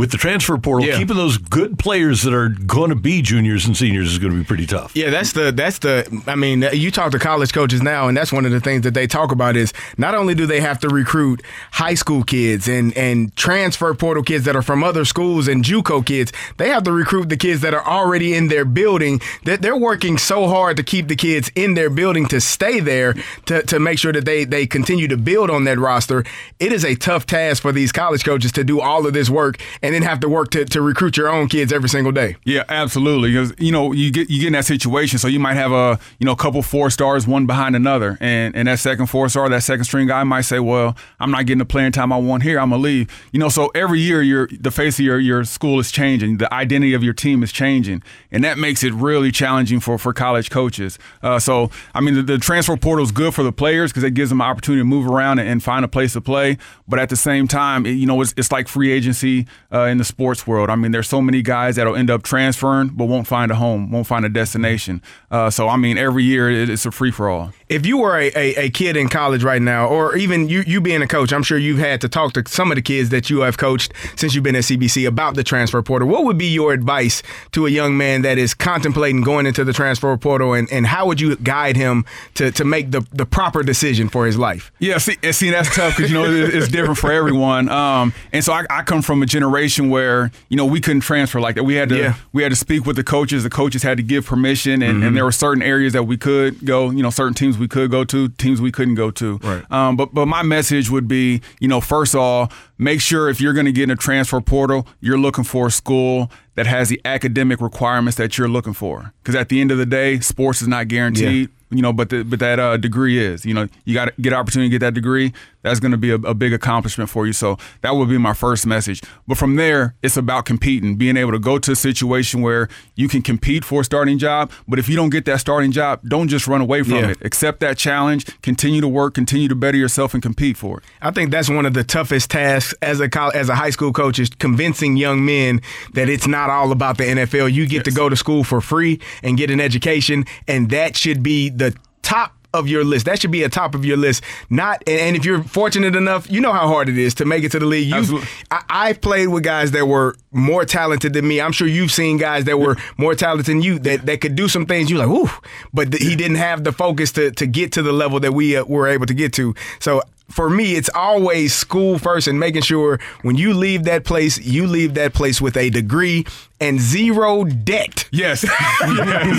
with 0.00 0.10
the 0.10 0.16
transfer 0.16 0.56
portal, 0.56 0.88
yeah. 0.88 0.96
keeping 0.96 1.18
those 1.18 1.36
good 1.36 1.78
players 1.78 2.22
that 2.22 2.32
are 2.32 2.48
going 2.48 2.88
to 2.88 2.96
be 2.96 3.20
juniors 3.20 3.66
and 3.66 3.76
seniors 3.76 4.10
is 4.10 4.18
going 4.18 4.32
to 4.32 4.38
be 4.38 4.44
pretty 4.44 4.64
tough. 4.64 4.96
Yeah, 4.96 5.10
that's 5.10 5.34
the 5.34 5.52
that's 5.52 5.80
the. 5.80 6.22
I 6.26 6.36
mean, 6.36 6.64
you 6.72 6.90
talk 6.90 7.12
to 7.12 7.18
college 7.18 7.52
coaches 7.52 7.82
now, 7.82 8.08
and 8.08 8.16
that's 8.16 8.32
one 8.32 8.46
of 8.46 8.50
the 8.50 8.60
things 8.60 8.84
that 8.84 8.94
they 8.94 9.06
talk 9.06 9.30
about 9.30 9.56
is 9.56 9.74
not 9.98 10.14
only 10.14 10.34
do 10.34 10.46
they 10.46 10.62
have 10.62 10.78
to 10.80 10.88
recruit 10.88 11.42
high 11.72 11.92
school 11.92 12.24
kids 12.24 12.66
and 12.66 12.96
and 12.96 13.36
transfer 13.36 13.92
portal 13.92 14.22
kids 14.22 14.46
that 14.46 14.56
are 14.56 14.62
from 14.62 14.82
other 14.82 15.04
schools 15.04 15.48
and 15.48 15.62
JUCO 15.62 16.06
kids, 16.06 16.32
they 16.56 16.70
have 16.70 16.84
to 16.84 16.92
recruit 16.92 17.28
the 17.28 17.36
kids 17.36 17.60
that 17.60 17.74
are 17.74 17.86
already 17.86 18.34
in 18.34 18.48
their 18.48 18.64
building. 18.64 19.20
That 19.44 19.60
they're 19.60 19.76
working 19.76 20.16
so 20.16 20.48
hard 20.48 20.78
to 20.78 20.82
keep 20.82 21.08
the 21.08 21.16
kids 21.16 21.52
in 21.54 21.74
their 21.74 21.90
building 21.90 22.24
to 22.28 22.40
stay 22.40 22.80
there 22.80 23.16
to 23.44 23.62
to 23.64 23.78
make 23.78 23.98
sure 23.98 24.14
that 24.14 24.24
they 24.24 24.46
they 24.46 24.66
continue 24.66 25.08
to 25.08 25.18
build 25.18 25.50
on 25.50 25.64
that 25.64 25.78
roster. 25.78 26.24
It 26.58 26.72
is 26.72 26.86
a 26.86 26.94
tough 26.94 27.26
task 27.26 27.60
for 27.60 27.70
these 27.70 27.92
college 27.92 28.24
coaches 28.24 28.50
to 28.52 28.64
do 28.64 28.80
all 28.80 29.06
of 29.06 29.12
this 29.12 29.28
work 29.28 29.58
and 29.82 29.89
and 29.90 29.94
then 29.96 30.02
have 30.08 30.20
to 30.20 30.28
work 30.28 30.52
to, 30.52 30.64
to 30.64 30.80
recruit 30.80 31.16
your 31.16 31.28
own 31.28 31.48
kids 31.48 31.72
every 31.72 31.88
single 31.88 32.12
day. 32.12 32.36
Yeah, 32.44 32.62
absolutely. 32.68 33.32
Because 33.32 33.52
you 33.58 33.72
know 33.72 33.90
you 33.90 34.12
get 34.12 34.30
you 34.30 34.38
get 34.38 34.46
in 34.46 34.52
that 34.52 34.64
situation, 34.64 35.18
so 35.18 35.26
you 35.26 35.40
might 35.40 35.54
have 35.54 35.72
a 35.72 35.98
you 36.20 36.26
know 36.26 36.30
a 36.30 36.36
couple 36.36 36.62
four 36.62 36.90
stars 36.90 37.26
one 37.26 37.44
behind 37.44 37.74
another, 37.74 38.16
and 38.20 38.54
and 38.54 38.68
that 38.68 38.78
second 38.78 39.06
four 39.06 39.28
star, 39.28 39.48
that 39.48 39.64
second 39.64 39.82
string 39.82 40.06
guy 40.06 40.22
might 40.22 40.42
say, 40.42 40.60
well, 40.60 40.96
I'm 41.18 41.32
not 41.32 41.46
getting 41.46 41.58
the 41.58 41.64
playing 41.64 41.90
time 41.90 42.12
I 42.12 42.18
want 42.18 42.44
here. 42.44 42.60
I'm 42.60 42.70
gonna 42.70 42.80
leave. 42.80 43.10
You 43.32 43.40
know, 43.40 43.48
so 43.48 43.72
every 43.74 43.98
year 43.98 44.22
your 44.22 44.48
the 44.60 44.70
face 44.70 45.00
of 45.00 45.04
your 45.04 45.18
your 45.18 45.42
school 45.42 45.80
is 45.80 45.90
changing, 45.90 46.36
the 46.36 46.52
identity 46.54 46.94
of 46.94 47.02
your 47.02 47.14
team 47.14 47.42
is 47.42 47.50
changing, 47.50 48.04
and 48.30 48.44
that 48.44 48.58
makes 48.58 48.84
it 48.84 48.92
really 48.92 49.32
challenging 49.32 49.80
for 49.80 49.98
for 49.98 50.12
college 50.12 50.50
coaches. 50.50 51.00
Uh, 51.20 51.40
so 51.40 51.68
I 51.96 52.00
mean, 52.00 52.14
the, 52.14 52.22
the, 52.22 52.38
transfer 52.38 52.76
portal 52.76 53.04
is 53.04 53.10
good 53.10 53.34
for 53.34 53.42
the 53.42 53.52
players 53.52 53.90
because 53.90 54.04
it 54.04 54.14
gives 54.14 54.30
them 54.30 54.40
an 54.40 54.46
opportunity 54.46 54.82
to 54.82 54.84
move 54.84 55.06
around 55.10 55.40
and, 55.40 55.48
and, 55.48 55.62
find 55.62 55.84
a 55.84 55.88
place 55.88 56.12
to 56.12 56.20
play. 56.20 56.58
But 56.88 56.98
at 56.98 57.08
the 57.08 57.16
same 57.16 57.46
time, 57.48 57.84
it, 57.84 57.92
you 57.92 58.06
know, 58.06 58.20
it's, 58.22 58.32
it's 58.36 58.50
like 58.50 58.68
free 58.68 58.92
agency. 58.92 59.46
Uh, 59.72 59.84
in 59.84 59.98
the 59.98 60.04
sports 60.04 60.48
world. 60.48 60.68
I 60.68 60.74
mean, 60.74 60.90
there's 60.90 61.08
so 61.08 61.22
many 61.22 61.42
guys 61.42 61.76
that'll 61.76 61.94
end 61.94 62.10
up 62.10 62.24
transferring 62.24 62.88
but 62.88 63.04
won't 63.04 63.28
find 63.28 63.52
a 63.52 63.54
home, 63.54 63.92
won't 63.92 64.06
find 64.06 64.24
a 64.24 64.28
destination. 64.28 65.00
Uh, 65.30 65.48
so 65.48 65.68
I 65.68 65.76
mean, 65.76 65.96
every 65.96 66.24
year 66.24 66.50
it's 66.50 66.86
a 66.86 66.90
free 66.90 67.12
for 67.12 67.28
all. 67.28 67.52
If 67.68 67.86
you 67.86 67.98
were 67.98 68.18
a, 68.18 68.32
a, 68.34 68.64
a, 68.64 68.70
kid 68.70 68.96
in 68.96 69.08
college 69.08 69.44
right 69.44 69.62
now, 69.62 69.86
or 69.86 70.16
even 70.16 70.48
you 70.48 70.64
you 70.66 70.80
being 70.80 71.02
a 71.02 71.06
coach, 71.06 71.32
I'm 71.32 71.44
sure 71.44 71.56
you've 71.56 71.78
had 71.78 72.00
to 72.00 72.08
talk 72.08 72.32
to 72.32 72.42
some 72.48 72.72
of 72.72 72.74
the 72.74 72.82
kids 72.82 73.10
that 73.10 73.30
you 73.30 73.42
have 73.42 73.58
coached 73.58 73.92
since 74.16 74.34
you've 74.34 74.42
been 74.42 74.56
at 74.56 74.64
CBC 74.64 75.06
about 75.06 75.36
the 75.36 75.44
transfer 75.44 75.80
portal. 75.82 76.08
What 76.08 76.24
would 76.24 76.36
be 76.36 76.48
your 76.48 76.72
advice 76.72 77.22
to 77.52 77.66
a 77.66 77.70
young 77.70 77.96
man 77.96 78.22
that 78.22 78.38
is 78.38 78.54
contemplating 78.54 79.22
going 79.22 79.46
into 79.46 79.62
the 79.62 79.72
transfer 79.72 80.16
portal, 80.16 80.52
and, 80.52 80.68
and 80.72 80.84
how 80.84 81.06
would 81.06 81.20
you 81.20 81.36
guide 81.36 81.76
him 81.76 82.04
to, 82.34 82.50
to 82.50 82.64
make 82.64 82.90
the, 82.90 83.06
the 83.12 83.24
proper 83.24 83.62
decision 83.62 84.08
for 84.08 84.26
his 84.26 84.36
life? 84.36 84.72
Yeah, 84.80 84.98
see, 84.98 85.16
see 85.30 85.50
that's 85.50 85.72
tough 85.72 85.96
because 85.96 86.10
you 86.10 86.18
know 86.18 86.24
it's 86.28 86.66
different 86.66 86.98
for 86.98 87.12
everyone. 87.12 87.68
Um, 87.68 88.12
and 88.32 88.42
so 88.42 88.52
I, 88.52 88.66
I 88.68 88.82
come 88.82 89.02
from 89.02 89.22
a 89.22 89.26
generation 89.26 89.59
situation 89.60 89.90
where 89.90 90.30
you 90.48 90.56
know 90.56 90.64
we 90.64 90.80
couldn't 90.80 91.02
transfer 91.02 91.40
like 91.40 91.54
that. 91.54 91.64
We 91.64 91.74
had 91.74 91.88
to 91.90 91.98
yeah. 91.98 92.14
we 92.32 92.42
had 92.42 92.50
to 92.50 92.56
speak 92.56 92.86
with 92.86 92.96
the 92.96 93.04
coaches. 93.04 93.42
The 93.42 93.50
coaches 93.50 93.82
had 93.82 93.96
to 93.98 94.02
give 94.02 94.26
permission, 94.26 94.82
and, 94.82 94.98
mm-hmm. 94.98 95.06
and, 95.06 95.16
there 95.16 95.24
were 95.24 95.32
certain 95.32 95.62
areas 95.62 95.92
that 95.92 96.04
we 96.04 96.16
could 96.16 96.64
go. 96.64 96.90
You 96.90 97.02
know, 97.02 97.10
certain 97.10 97.34
teams 97.34 97.58
we 97.58 97.68
could 97.68 97.90
go 97.90 98.04
to, 98.04 98.28
teams 98.28 98.60
we 98.60 98.72
couldn't 98.72 98.94
go 98.94 99.10
to. 99.12 99.38
Right. 99.38 99.70
Um, 99.70 99.96
but 99.96 100.14
but 100.14 100.26
my 100.26 100.42
message 100.42 100.90
would 100.90 101.08
be, 101.08 101.42
you 101.60 101.68
know, 101.68 101.80
first 101.80 102.14
of 102.14 102.20
all, 102.20 102.52
make 102.78 103.00
sure 103.00 103.28
if 103.28 103.40
you're 103.40 103.52
going 103.52 103.66
to 103.66 103.72
get 103.72 103.84
in 103.84 103.90
a 103.90 103.96
transfer 103.96 104.40
portal, 104.40 104.86
you're 105.00 105.18
looking 105.18 105.44
for 105.44 105.66
a 105.66 105.70
school 105.70 106.30
that 106.54 106.66
has 106.66 106.88
the 106.88 107.00
academic 107.04 107.60
requirements 107.60 108.16
that 108.16 108.38
you're 108.38 108.48
looking 108.48 108.74
for. 108.74 109.12
Because 109.22 109.34
at 109.34 109.48
the 109.48 109.60
end 109.60 109.70
of 109.70 109.78
the 109.78 109.86
day, 109.86 110.20
sports 110.20 110.62
is 110.62 110.68
not 110.68 110.88
guaranteed. 110.88 111.48
Yeah 111.48 111.54
you 111.70 111.82
know, 111.82 111.92
but 111.92 112.10
the, 112.10 112.24
but 112.24 112.40
that 112.40 112.58
uh, 112.58 112.76
degree 112.76 113.18
is, 113.18 113.46
you 113.46 113.54
know, 113.54 113.68
you 113.84 113.94
got 113.94 114.06
to 114.06 114.12
get 114.20 114.32
opportunity 114.32 114.68
to 114.68 114.72
get 114.72 114.84
that 114.84 114.94
degree. 114.94 115.32
That's 115.62 115.80
going 115.80 115.92
to 115.92 115.98
be 115.98 116.10
a, 116.10 116.14
a, 116.14 116.34
big 116.34 116.52
accomplishment 116.52 117.10
for 117.10 117.26
you. 117.26 117.32
So 117.32 117.58
that 117.82 117.94
would 117.94 118.08
be 118.08 118.16
my 118.16 118.32
first 118.32 118.66
message. 118.66 119.02
But 119.26 119.36
from 119.36 119.56
there, 119.56 119.94
it's 120.02 120.16
about 120.16 120.46
competing, 120.46 120.96
being 120.96 121.16
able 121.18 121.32
to 121.32 121.38
go 121.38 121.58
to 121.58 121.72
a 121.72 121.76
situation 121.76 122.40
where 122.40 122.68
you 122.94 123.08
can 123.08 123.20
compete 123.20 123.64
for 123.64 123.82
a 123.82 123.84
starting 123.84 124.18
job. 124.18 124.50
But 124.66 124.78
if 124.78 124.88
you 124.88 124.96
don't 124.96 125.10
get 125.10 125.26
that 125.26 125.40
starting 125.40 125.70
job, 125.70 126.00
don't 126.08 126.28
just 126.28 126.46
run 126.46 126.62
away 126.62 126.82
from 126.82 126.94
yeah. 126.94 127.10
it. 127.10 127.18
Accept 127.22 127.60
that 127.60 127.76
challenge, 127.76 128.26
continue 128.40 128.80
to 128.80 128.88
work, 128.88 129.14
continue 129.14 129.48
to 129.48 129.54
better 129.54 129.76
yourself, 129.76 130.14
and 130.14 130.22
compete 130.22 130.56
for 130.56 130.78
it. 130.78 130.84
I 131.02 131.10
think 131.10 131.30
that's 131.30 131.50
one 131.50 131.66
of 131.66 131.74
the 131.74 131.84
toughest 131.84 132.30
tasks 132.30 132.74
as 132.80 133.00
a 133.00 133.10
as 133.34 133.48
a 133.48 133.54
high 133.54 133.70
school 133.70 133.92
coach 133.92 134.18
is 134.18 134.30
convincing 134.30 134.96
young 134.96 135.24
men 135.24 135.60
that 135.92 136.08
it's 136.08 136.26
not 136.26 136.48
all 136.48 136.72
about 136.72 136.96
the 136.96 137.04
NFL. 137.04 137.52
You 137.52 137.66
get 137.66 137.76
yes. 137.76 137.84
to 137.84 137.90
go 137.90 138.08
to 138.08 138.16
school 138.16 138.44
for 138.44 138.60
free 138.60 139.00
and 139.22 139.36
get 139.36 139.50
an 139.50 139.60
education, 139.60 140.24
and 140.48 140.70
that 140.70 140.96
should 140.96 141.22
be 141.22 141.50
the 141.50 141.74
top 142.02 142.34
of 142.52 142.68
your 142.68 142.84
list. 142.84 143.06
That 143.06 143.20
should 143.20 143.30
be 143.30 143.42
a 143.42 143.48
top 143.48 143.74
of 143.74 143.84
your 143.84 143.96
list. 143.96 144.22
Not 144.48 144.82
and 144.86 145.16
if 145.16 145.24
you're 145.24 145.42
fortunate 145.42 145.96
enough, 145.96 146.30
you 146.30 146.40
know 146.40 146.52
how 146.52 146.66
hard 146.66 146.88
it 146.88 146.98
is 146.98 147.14
to 147.14 147.24
make 147.24 147.44
it 147.44 147.52
to 147.52 147.58
the 147.58 147.66
league. 147.66 147.92
You, 147.92 148.22
I, 148.50 148.88
have 148.88 149.00
played 149.00 149.28
with 149.28 149.44
guys 149.44 149.70
that 149.72 149.86
were 149.86 150.16
more 150.32 150.64
talented 150.64 151.12
than 151.12 151.26
me. 151.26 151.40
I'm 151.40 151.52
sure 151.52 151.66
you've 151.66 151.92
seen 151.92 152.16
guys 152.16 152.44
that 152.44 152.58
were 152.58 152.76
more 152.96 153.14
talented 153.14 153.46
than 153.46 153.62
you 153.62 153.78
that, 153.80 154.06
that 154.06 154.20
could 154.20 154.34
do 154.34 154.48
some 154.48 154.66
things. 154.66 154.90
You're 154.90 155.04
like, 155.04 155.08
ooh, 155.08 155.30
but 155.72 155.92
th- 155.92 156.02
he 156.02 156.16
didn't 156.16 156.36
have 156.36 156.64
the 156.64 156.72
focus 156.72 157.12
to 157.12 157.30
to 157.32 157.46
get 157.46 157.72
to 157.72 157.82
the 157.82 157.92
level 157.92 158.20
that 158.20 158.32
we 158.32 158.56
uh, 158.56 158.64
were 158.64 158.88
able 158.88 159.06
to 159.06 159.14
get 159.14 159.32
to. 159.34 159.54
So 159.78 160.02
for 160.30 160.48
me, 160.48 160.76
it's 160.76 160.90
always 160.94 161.52
school 161.52 161.98
first 161.98 162.28
and 162.28 162.38
making 162.38 162.62
sure 162.62 163.00
when 163.22 163.36
you 163.36 163.52
leave 163.52 163.84
that 163.84 164.04
place, 164.04 164.38
you 164.38 164.66
leave 164.66 164.94
that 164.94 165.12
place 165.12 165.40
with 165.40 165.56
a 165.56 165.70
degree 165.70 166.24
and 166.60 166.78
zero 166.78 167.44
debt. 167.44 168.06
Yes. 168.12 168.40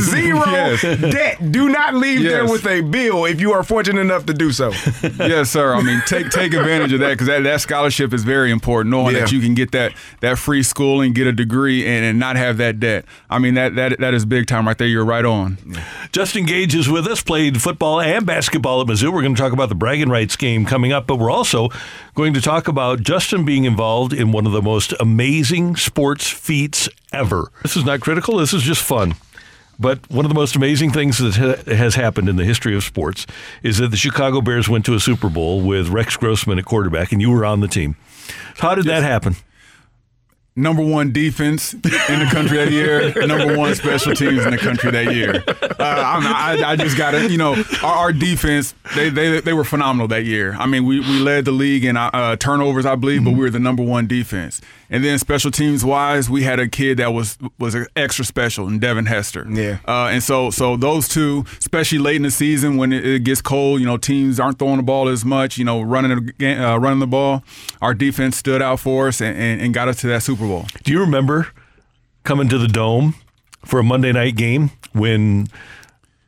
Zero 0.02 0.44
Yes. 0.48 0.82
debt. 0.82 1.52
Do 1.52 1.70
not 1.70 1.94
leave 1.94 2.24
there 2.24 2.46
with 2.46 2.66
a 2.66 2.82
bill 2.82 3.26
if 3.26 3.40
you 3.40 3.52
are 3.54 3.64
fortunate 3.64 4.02
enough 4.02 4.26
to 4.26 4.34
do 4.34 4.52
so. 4.52 4.70
yes, 5.20 5.52
sir. 5.52 5.74
I 5.74 5.82
mean, 5.82 6.02
take 6.08 6.30
take 6.30 6.54
advantage 6.54 6.94
of 6.94 7.00
that 7.02 7.12
because 7.12 7.28
that, 7.28 7.44
that 7.44 7.62
scholarship 7.62 8.14
is 8.14 8.24
very 8.24 8.50
important. 8.52 8.92
Knowing 8.92 9.14
that 9.16 9.32
you 9.32 9.40
can 9.42 9.54
get 9.54 9.72
that 9.72 9.94
that 10.22 10.38
free 10.38 10.64
schooling, 10.64 11.14
get 11.14 11.28
a 11.28 11.32
degree, 11.34 11.86
and, 11.86 12.04
and 12.06 12.18
not 12.20 12.36
have 12.38 12.58
that 12.58 12.80
debt. 12.80 13.06
I 13.30 13.40
mean, 13.40 13.54
that 13.56 13.76
that 13.76 14.00
that 14.00 14.14
is 14.14 14.26
big 14.26 14.48
time 14.48 14.68
right 14.68 14.78
there. 14.78 14.88
You're 14.88 15.06
right 15.06 15.26
on. 15.26 15.58
Justin 16.12 16.46
Gage 16.46 16.76
is 16.76 16.90
with 16.90 17.08
us, 17.08 17.22
played 17.22 17.62
football 17.62 18.00
and 18.02 18.26
basketball 18.26 18.82
at 18.82 18.88
Mizzou. 18.88 19.14
We're 19.14 19.22
going 19.22 19.36
to 19.36 19.42
talk 19.42 19.54
about 19.54 19.70
the 19.70 19.76
bragging 19.76 20.10
rights 20.10 20.36
game 20.36 20.66
coming 20.66 20.92
up, 20.92 21.08
but 21.08 21.18
we're 21.18 21.32
also 21.32 21.70
going 22.16 22.34
to 22.34 22.42
talk 22.42 22.68
about 22.68 23.02
Justin 23.02 23.46
being 23.46 23.66
involved 23.66 24.14
in 24.14 24.32
one 24.32 24.46
of 24.46 24.52
the 24.52 24.62
most 24.62 24.94
amazing 25.00 25.76
sports 25.76 26.30
feats 26.30 26.90
ever. 27.14 27.52
This 27.64 27.76
is 27.76 27.86
not 27.86 28.02
critical, 28.02 28.38
this 28.38 28.54
is 28.54 28.64
just 28.64 28.82
fun. 28.82 29.16
But 29.80 30.10
one 30.12 30.26
of 30.26 30.30
the 30.30 30.36
most 30.36 30.56
amazing 30.56 30.92
things 30.92 31.18
that 31.18 31.36
ha- 31.36 31.74
has 31.74 31.96
happened 31.96 32.30
in 32.30 32.36
the 32.36 32.46
history 32.46 32.76
of 32.76 32.84
sports 32.84 33.26
is 33.64 33.80
that 33.80 33.88
the 33.88 33.98
Chicago 33.98 34.40
Bears 34.40 34.70
went 34.70 34.86
to 34.86 34.94
a 34.94 35.00
Super 35.00 35.28
Bowl 35.28 35.62
with 35.62 35.90
Rex 35.90 36.16
Grossman 36.18 36.60
at 36.60 36.66
quarterback, 36.66 37.12
and 37.12 37.20
you 37.20 37.32
were 37.32 37.44
on 37.44 37.62
the 37.62 37.68
team. 37.68 37.96
How 38.58 38.76
did 38.76 38.86
that 38.86 39.02
happen? 39.02 39.36
Number 40.54 40.84
one 40.84 41.14
defense 41.14 41.74
in 41.74 41.80
the 41.82 42.30
country 42.30 42.58
that 42.58 42.72
year. 42.72 43.14
number 43.26 43.58
one 43.58 43.74
special 43.74 44.14
teams 44.14 44.46
in 44.46 44.52
the 44.52 44.58
country 44.58 44.92
that 44.92 45.14
year. 45.14 45.42
Uh, 45.48 45.76
I, 45.80 46.62
I 46.66 46.76
just 46.76 46.98
got 46.98 47.12
to, 47.12 47.30
you 47.32 47.38
know, 47.38 47.56
our, 47.82 47.96
our 47.96 48.14
defense. 48.14 48.76
They, 48.94 49.10
they 49.10 49.40
they 49.40 49.54
were 49.54 49.64
phenomenal 49.64 50.10
that 50.10 50.26
year. 50.26 50.54
I 50.60 50.66
mean, 50.66 50.86
we, 50.86 51.00
we 51.00 51.20
led 51.20 51.46
the 51.46 51.54
league 51.54 51.86
in 51.86 51.96
uh, 51.96 52.36
turnovers, 52.36 52.86
I 52.86 52.96
believe, 52.96 53.24
but 53.24 53.32
we 53.32 53.40
were 53.40 53.50
the 53.50 53.60
number 53.60 53.82
one 53.82 54.08
defense. 54.08 54.60
And 54.94 55.06
then 55.06 55.18
special 55.20 55.52
teams 55.52 55.86
wise, 55.86 56.30
we 56.30 56.44
had 56.44 56.60
a 56.60 56.68
kid 56.68 56.98
that 56.98 57.14
was 57.14 57.38
was 57.58 57.76
extra 57.96 58.26
special, 58.26 58.68
in 58.68 58.78
Devin 58.78 59.06
Hester. 59.06 59.48
Yeah. 59.50 59.78
Uh, 59.88 60.08
and 60.08 60.22
so 60.22 60.50
so 60.52 60.76
those 60.76 61.08
two, 61.08 61.46
especially 61.60 61.98
late 61.98 62.18
in 62.18 62.24
the 62.24 62.32
season 62.32 62.76
when 62.76 62.92
it, 62.92 63.06
it 63.06 63.24
gets 63.24 63.42
cold, 63.42 63.80
you 63.80 63.86
know, 63.86 63.96
teams 63.96 64.38
aren't 64.38 64.60
throwing 64.60 64.78
the 64.78 64.84
ball 64.84 65.08
as 65.08 65.24
much, 65.24 65.58
you 65.58 65.64
know, 65.64 65.82
running 65.82 66.34
the 66.38 66.62
uh, 66.62 66.78
running 66.78 67.00
the 67.00 67.08
ball. 67.08 67.42
Our 67.82 67.94
defense 67.94 68.36
stood 68.36 68.62
out 68.62 68.82
for 68.82 69.08
us 69.08 69.22
and, 69.22 69.38
and, 69.38 69.62
and 69.62 69.74
got 69.74 69.88
us 69.88 70.02
to 70.02 70.08
that 70.08 70.24
Super 70.24 70.46
Bowl. 70.46 70.66
Do 70.84 70.92
you 70.92 71.00
remember 71.00 71.48
coming 72.24 72.50
to 72.50 72.58
the 72.58 72.68
dome 72.68 73.16
for 73.66 73.80
a 73.80 73.84
Monday 73.84 74.12
night 74.12 74.36
game 74.36 74.72
when 74.92 75.48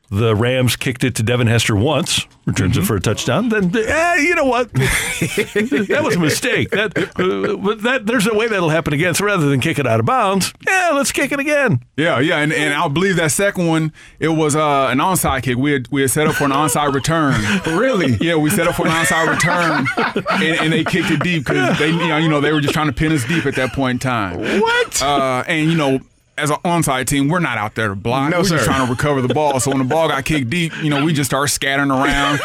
the 0.10 0.36
Rams 0.36 0.76
kicked 0.76 1.04
it 1.04 1.16
to 1.16 1.24
Devin 1.24 1.48
Hester 1.48 1.76
once, 1.76 2.28
returns 2.46 2.78
it 2.78 2.84
for 2.84 2.96
a 2.96 3.00
touchdown? 3.00 3.50
Then, 3.50 3.76
eh, 3.76 4.16
you 4.18 4.36
know 4.36 4.46
what? 4.46 4.72
that 4.74 6.02
was 6.04 6.16
a 6.16 6.20
mistake. 6.20 6.70
That, 6.70 6.96
uh, 6.98 7.58
but 7.58 7.82
that 7.82 8.06
there's 8.06 8.28
a 8.28 8.34
way 8.34 8.48
that'll 8.48 8.70
happen 8.70 8.94
again. 8.94 9.16
So 9.16 9.26
rather 9.26 9.50
than 9.50 9.60
kick 9.60 9.80
it 9.80 9.88
out 9.88 10.00
of 10.00 10.06
bounds, 10.06 10.54
yeah, 10.68 10.92
let's 10.94 11.12
kick 11.12 11.32
it 11.32 11.40
again. 11.40 11.84
Yeah, 11.98 12.20
yeah, 12.20 12.38
and, 12.38 12.54
and 12.54 12.74
I 12.74 12.88
believe 12.90 13.16
that 13.16 13.32
second 13.32 13.68
one 13.68 13.92
it 14.20 14.30
was 14.30 14.56
uh, 14.56 14.88
an 14.92 15.00
onside 15.00 15.44
kick. 15.44 15.58
We 15.58 15.72
had 15.72 15.88
we 15.90 16.02
had 16.02 16.12
set 16.12 16.28
up 16.28 16.36
for 16.36 16.46
an 16.46 16.52
onside 16.52 16.94
return. 16.94 17.34
Really? 17.84 18.18
Yeah, 18.22 18.36
we 18.36 18.50
set 18.50 18.68
up 18.68 18.76
for 18.76 18.86
an 18.86 18.92
onside 18.92 19.30
return, 19.34 19.88
and, 20.30 20.60
and 20.60 20.74
they 20.74 20.84
kicked 20.84 21.10
it 21.10 21.22
deep 21.22 21.46
because 21.46 21.78
they 21.80 21.90
you 21.90 22.08
know, 22.08 22.18
you 22.18 22.30
know 22.30 22.40
they 22.40 22.52
were 22.54 22.62
just 22.62 22.74
trying 22.74 22.88
to 22.88 22.94
pin 22.94 23.12
us 23.12 23.26
deep 23.26 23.46
at 23.46 23.56
that 23.56 23.74
point 23.74 23.96
in 23.96 24.00
time. 24.00 24.62
What? 24.62 25.02
Uh, 25.02 25.44
and 25.48 25.72
you 25.72 25.78
know. 25.78 26.00
As 26.36 26.50
an 26.50 26.58
onside 26.66 27.06
team, 27.06 27.28
we're 27.28 27.40
not 27.40 27.60
out 27.60 27.76
there 27.76 27.90
to 27.90 27.96
block. 27.96 28.32
No, 28.32 28.40
we're 28.40 28.44
sir. 28.46 28.56
just 28.56 28.66
trying 28.66 28.86
to 28.88 28.92
recover 28.92 29.22
the 29.22 29.34
ball. 29.34 29.60
So 29.60 29.70
when 29.70 29.78
the 29.78 29.86
ball 29.86 30.08
got 30.08 30.26
kicked 30.26 30.50
deep, 30.50 30.74
you 30.82 30.90
know, 30.90 31.06
we 31.06 31.14
just 31.14 31.30
start 31.30 31.50
scattering 31.52 31.92
around, 31.92 32.40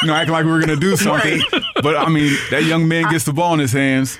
you 0.00 0.06
know, 0.08 0.14
acting 0.14 0.32
like 0.32 0.44
we 0.44 0.52
were 0.52 0.60
gonna 0.60 0.76
do 0.76 0.96
something. 0.96 1.42
But 1.82 1.96
I 1.96 2.08
mean, 2.08 2.36
that 2.52 2.62
young 2.62 2.86
man 2.86 3.10
gets 3.10 3.24
the 3.24 3.32
ball 3.32 3.54
in 3.54 3.58
his 3.58 3.72
hands. 3.72 4.16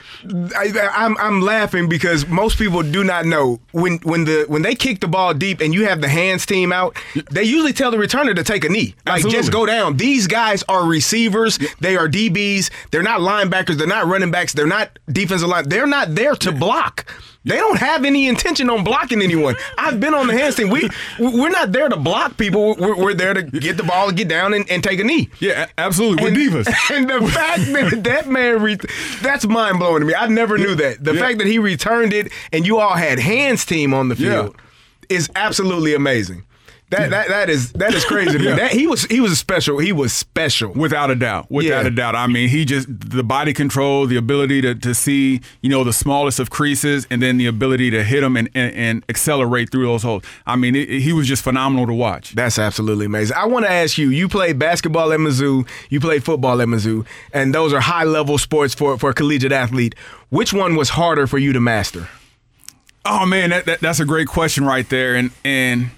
I, 0.56 0.72
I'm 0.92 1.16
I'm 1.18 1.40
laughing 1.40 1.88
because 1.88 2.26
most 2.26 2.58
people 2.58 2.82
do 2.82 3.04
not 3.04 3.24
know 3.24 3.60
when 3.70 3.98
when 3.98 4.24
the 4.24 4.44
when 4.48 4.62
they 4.62 4.74
kick 4.74 4.98
the 4.98 5.06
ball 5.06 5.32
deep 5.34 5.60
and 5.60 5.72
you 5.72 5.86
have 5.86 6.00
the 6.00 6.08
hands 6.08 6.44
team 6.44 6.72
out, 6.72 6.96
they 7.30 7.44
usually 7.44 7.72
tell 7.72 7.92
the 7.92 7.98
returner 7.98 8.34
to 8.34 8.42
take 8.42 8.64
a 8.64 8.68
knee, 8.68 8.96
like 9.06 9.16
Absolutely. 9.18 9.38
just 9.38 9.52
go 9.52 9.64
down. 9.66 9.96
These 9.96 10.26
guys 10.26 10.64
are 10.68 10.84
receivers. 10.84 11.58
They 11.78 11.96
are 11.96 12.08
DBs. 12.08 12.70
They're 12.90 13.04
not 13.04 13.20
linebackers. 13.20 13.76
They're 13.76 13.86
not 13.86 14.06
running 14.06 14.32
backs. 14.32 14.52
They're 14.52 14.66
not 14.66 14.98
defensive 15.08 15.48
line. 15.48 15.68
They're 15.68 15.86
not 15.86 16.16
there 16.16 16.34
to 16.34 16.50
block. 16.50 17.06
They 17.44 17.56
don't 17.56 17.78
have 17.78 18.04
any 18.04 18.28
intention 18.28 18.70
on 18.70 18.84
blocking 18.84 19.20
anyone. 19.20 19.56
I've 19.76 19.98
been 19.98 20.14
on 20.14 20.28
the 20.28 20.32
hands 20.32 20.54
team. 20.54 20.68
We 20.70 20.88
we're 21.18 21.48
not 21.50 21.72
there 21.72 21.88
to 21.88 21.96
block 21.96 22.36
people. 22.36 22.76
We're, 22.78 22.96
we're 22.96 23.14
there 23.14 23.34
to 23.34 23.42
get 23.42 23.76
the 23.76 23.82
ball, 23.82 24.12
get 24.12 24.28
down, 24.28 24.54
and, 24.54 24.68
and 24.70 24.82
take 24.82 25.00
a 25.00 25.04
knee. 25.04 25.28
Yeah, 25.40 25.66
absolutely. 25.76 26.24
We're 26.30 26.36
divas. 26.36 26.72
and 26.96 27.10
the 27.10 27.28
fact 27.30 27.62
that 27.72 28.04
that 28.04 28.28
man, 28.28 28.62
re- 28.62 28.78
that's 29.22 29.44
mind 29.46 29.80
blowing 29.80 30.00
to 30.00 30.06
me. 30.06 30.14
I 30.14 30.28
never 30.28 30.56
knew 30.56 30.74
that. 30.76 31.02
The 31.02 31.14
Yeah. 31.14 31.20
fact 31.20 31.38
that 31.38 31.46
he 31.48 31.58
returned 31.58 32.12
it 32.12 32.30
and 32.52 32.64
you 32.66 32.78
all 32.78 32.94
had 32.94 33.18
hands 33.18 33.64
team 33.66 33.92
on 33.92 34.08
the 34.08 34.14
Yeah. 34.14 34.42
field 34.42 34.56
is 35.08 35.28
absolutely 35.34 35.94
amazing. 35.94 36.44
That 36.92 37.10
that 37.10 37.28
that 37.28 37.50
is 37.50 37.72
that 37.72 37.92
is 37.94 38.04
crazy. 38.04 38.38
Yeah. 38.38 38.54
That 38.56 38.70
he 38.72 38.86
was 38.86 39.04
he 39.06 39.20
was 39.20 39.38
special. 39.38 39.78
He 39.78 39.92
was 39.92 40.12
special. 40.12 40.72
Without 40.72 41.10
a 41.10 41.14
doubt. 41.16 41.50
Without 41.50 41.82
Yeah. 41.82 41.88
a 41.88 41.90
doubt. 41.90 42.14
I 42.14 42.26
mean, 42.26 42.48
he 42.48 42.64
just 42.64 42.86
the 42.88 43.24
body 43.24 43.52
control, 43.52 44.06
the 44.06 44.16
ability 44.16 44.60
to, 44.62 44.74
to 44.74 44.94
see, 44.94 45.40
you 45.62 45.70
know, 45.70 45.84
the 45.84 45.92
smallest 45.92 46.38
of 46.38 46.50
creases, 46.50 47.06
and 47.10 47.20
then 47.20 47.36
the 47.38 47.46
ability 47.46 47.90
to 47.90 48.04
hit 48.04 48.20
them 48.20 48.36
and, 48.36 48.48
and, 48.54 48.74
and 48.74 49.04
accelerate 49.08 49.70
through 49.70 49.86
those 49.86 50.02
holes. 50.02 50.22
I 50.46 50.56
mean, 50.56 50.76
it, 50.76 50.88
he 50.88 51.12
was 51.12 51.26
just 51.26 51.42
phenomenal 51.42 51.86
to 51.86 51.94
watch. 51.94 52.32
That's 52.34 52.58
absolutely 52.58 53.06
amazing. 53.06 53.36
I 53.36 53.46
want 53.46 53.64
to 53.64 53.70
ask 53.72 53.98
you, 53.98 54.10
you 54.10 54.28
played 54.28 54.58
basketball 54.58 55.12
at 55.12 55.18
Mizzou, 55.18 55.66
you 55.90 55.98
played 55.98 56.22
football 56.24 56.60
at 56.60 56.68
Mizzou, 56.68 57.06
and 57.32 57.54
those 57.54 57.72
are 57.72 57.80
high 57.80 58.04
level 58.04 58.38
sports 58.38 58.74
for, 58.74 58.98
for 58.98 59.10
a 59.10 59.14
collegiate 59.14 59.52
athlete. 59.52 59.94
Which 60.28 60.52
one 60.52 60.76
was 60.76 60.90
harder 60.90 61.26
for 61.26 61.38
you 61.38 61.52
to 61.52 61.60
master? 61.60 62.08
Oh 63.04 63.26
man, 63.26 63.50
that, 63.50 63.64
that 63.64 63.80
that's 63.80 63.98
a 64.00 64.04
great 64.04 64.28
question 64.28 64.64
right 64.64 64.88
there, 64.88 65.16
and 65.16 65.30
and 65.44 65.90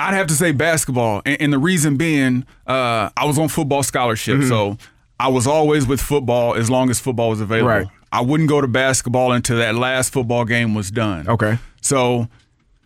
I'd 0.00 0.14
have 0.14 0.26
to 0.28 0.34
say 0.34 0.52
basketball, 0.52 1.22
and, 1.24 1.40
and 1.40 1.52
the 1.52 1.58
reason 1.58 1.96
being, 1.96 2.44
uh, 2.66 3.10
I 3.16 3.24
was 3.26 3.38
on 3.38 3.48
football 3.48 3.82
scholarship, 3.82 4.42
so 4.44 4.78
I 5.18 5.28
was 5.28 5.46
always 5.46 5.86
with 5.86 6.00
football 6.00 6.54
as 6.54 6.70
long 6.70 6.90
as 6.90 6.98
football 7.00 7.30
was 7.30 7.40
available. 7.40 7.68
Right. 7.68 7.86
I 8.12 8.22
wouldn't 8.22 8.48
go 8.48 8.60
to 8.60 8.66
basketball 8.66 9.32
until 9.32 9.58
that 9.58 9.74
last 9.76 10.12
football 10.12 10.44
game 10.44 10.74
was 10.74 10.90
done. 10.90 11.28
Okay. 11.28 11.58
So, 11.80 12.28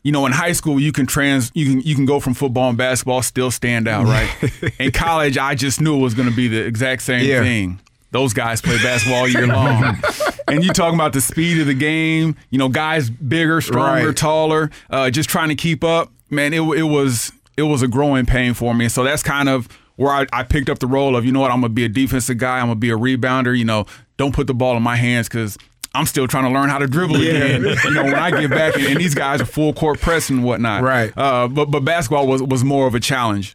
you 0.02 0.12
know, 0.12 0.26
in 0.26 0.32
high 0.32 0.52
school, 0.52 0.78
you 0.78 0.92
can 0.92 1.06
trans, 1.06 1.50
you 1.54 1.64
can 1.70 1.80
you 1.80 1.94
can 1.94 2.04
go 2.04 2.20
from 2.20 2.34
football 2.34 2.68
and 2.68 2.76
basketball, 2.76 3.22
still 3.22 3.50
stand 3.50 3.88
out, 3.88 4.04
right? 4.04 4.28
in 4.78 4.90
college, 4.90 5.38
I 5.38 5.54
just 5.54 5.80
knew 5.80 5.96
it 5.96 6.02
was 6.02 6.12
going 6.14 6.28
to 6.28 6.34
be 6.36 6.48
the 6.48 6.62
exact 6.66 7.02
same 7.02 7.24
Yeah. 7.26 7.40
thing. 7.40 7.80
Those 8.10 8.32
guys 8.34 8.60
play 8.60 8.76
basketball 8.82 9.20
all 9.20 9.28
year 9.28 9.46
long, 9.46 9.96
and 10.48 10.62
you 10.62 10.72
talking 10.72 10.94
about 10.94 11.14
the 11.14 11.20
speed 11.20 11.60
of 11.60 11.66
the 11.66 11.74
game. 11.74 12.36
You 12.50 12.58
know, 12.58 12.68
guys 12.68 13.08
bigger, 13.10 13.60
stronger, 13.60 14.08
Right. 14.08 14.16
taller, 14.16 14.70
uh, 14.90 15.10
just 15.10 15.28
trying 15.30 15.48
to 15.48 15.54
keep 15.56 15.82
up. 15.82 16.12
Man, 16.34 16.52
it 16.52 16.60
it 16.60 16.84
was 16.84 17.32
it 17.56 17.62
was 17.62 17.82
a 17.82 17.88
growing 17.88 18.26
pain 18.26 18.54
for 18.54 18.74
me. 18.74 18.88
So 18.88 19.04
that's 19.04 19.22
kind 19.22 19.48
of 19.48 19.68
where 19.96 20.12
I, 20.12 20.26
I 20.32 20.42
picked 20.42 20.68
up 20.68 20.80
the 20.80 20.86
role 20.86 21.16
of 21.16 21.24
you 21.24 21.32
know 21.32 21.40
what 21.40 21.50
I'm 21.50 21.60
gonna 21.60 21.72
be 21.72 21.84
a 21.84 21.88
defensive 21.88 22.38
guy. 22.38 22.58
I'm 22.58 22.66
gonna 22.66 22.76
be 22.76 22.90
a 22.90 22.96
rebounder. 22.96 23.56
You 23.56 23.64
know, 23.64 23.86
don't 24.16 24.34
put 24.34 24.46
the 24.46 24.54
ball 24.54 24.76
in 24.76 24.82
my 24.82 24.96
hands 24.96 25.28
because. 25.28 25.56
I'm 25.96 26.06
still 26.06 26.26
trying 26.26 26.42
to 26.42 26.50
learn 26.50 26.70
how 26.70 26.78
to 26.78 26.88
dribble 26.88 27.14
again. 27.14 27.62
You 27.62 27.90
know, 27.92 28.02
when 28.02 28.14
I 28.16 28.28
get 28.32 28.50
back 28.50 28.74
and, 28.74 28.84
and 28.84 28.96
these 28.96 29.14
guys 29.14 29.40
are 29.40 29.44
full 29.44 29.72
court 29.72 30.00
press 30.00 30.28
and 30.28 30.42
whatnot. 30.42 30.82
Right. 30.82 31.16
Uh, 31.16 31.46
but 31.46 31.66
but 31.66 31.84
basketball 31.84 32.26
was 32.26 32.42
was 32.42 32.64
more 32.64 32.88
of 32.88 32.96
a 32.96 32.98
challenge. 33.00 33.54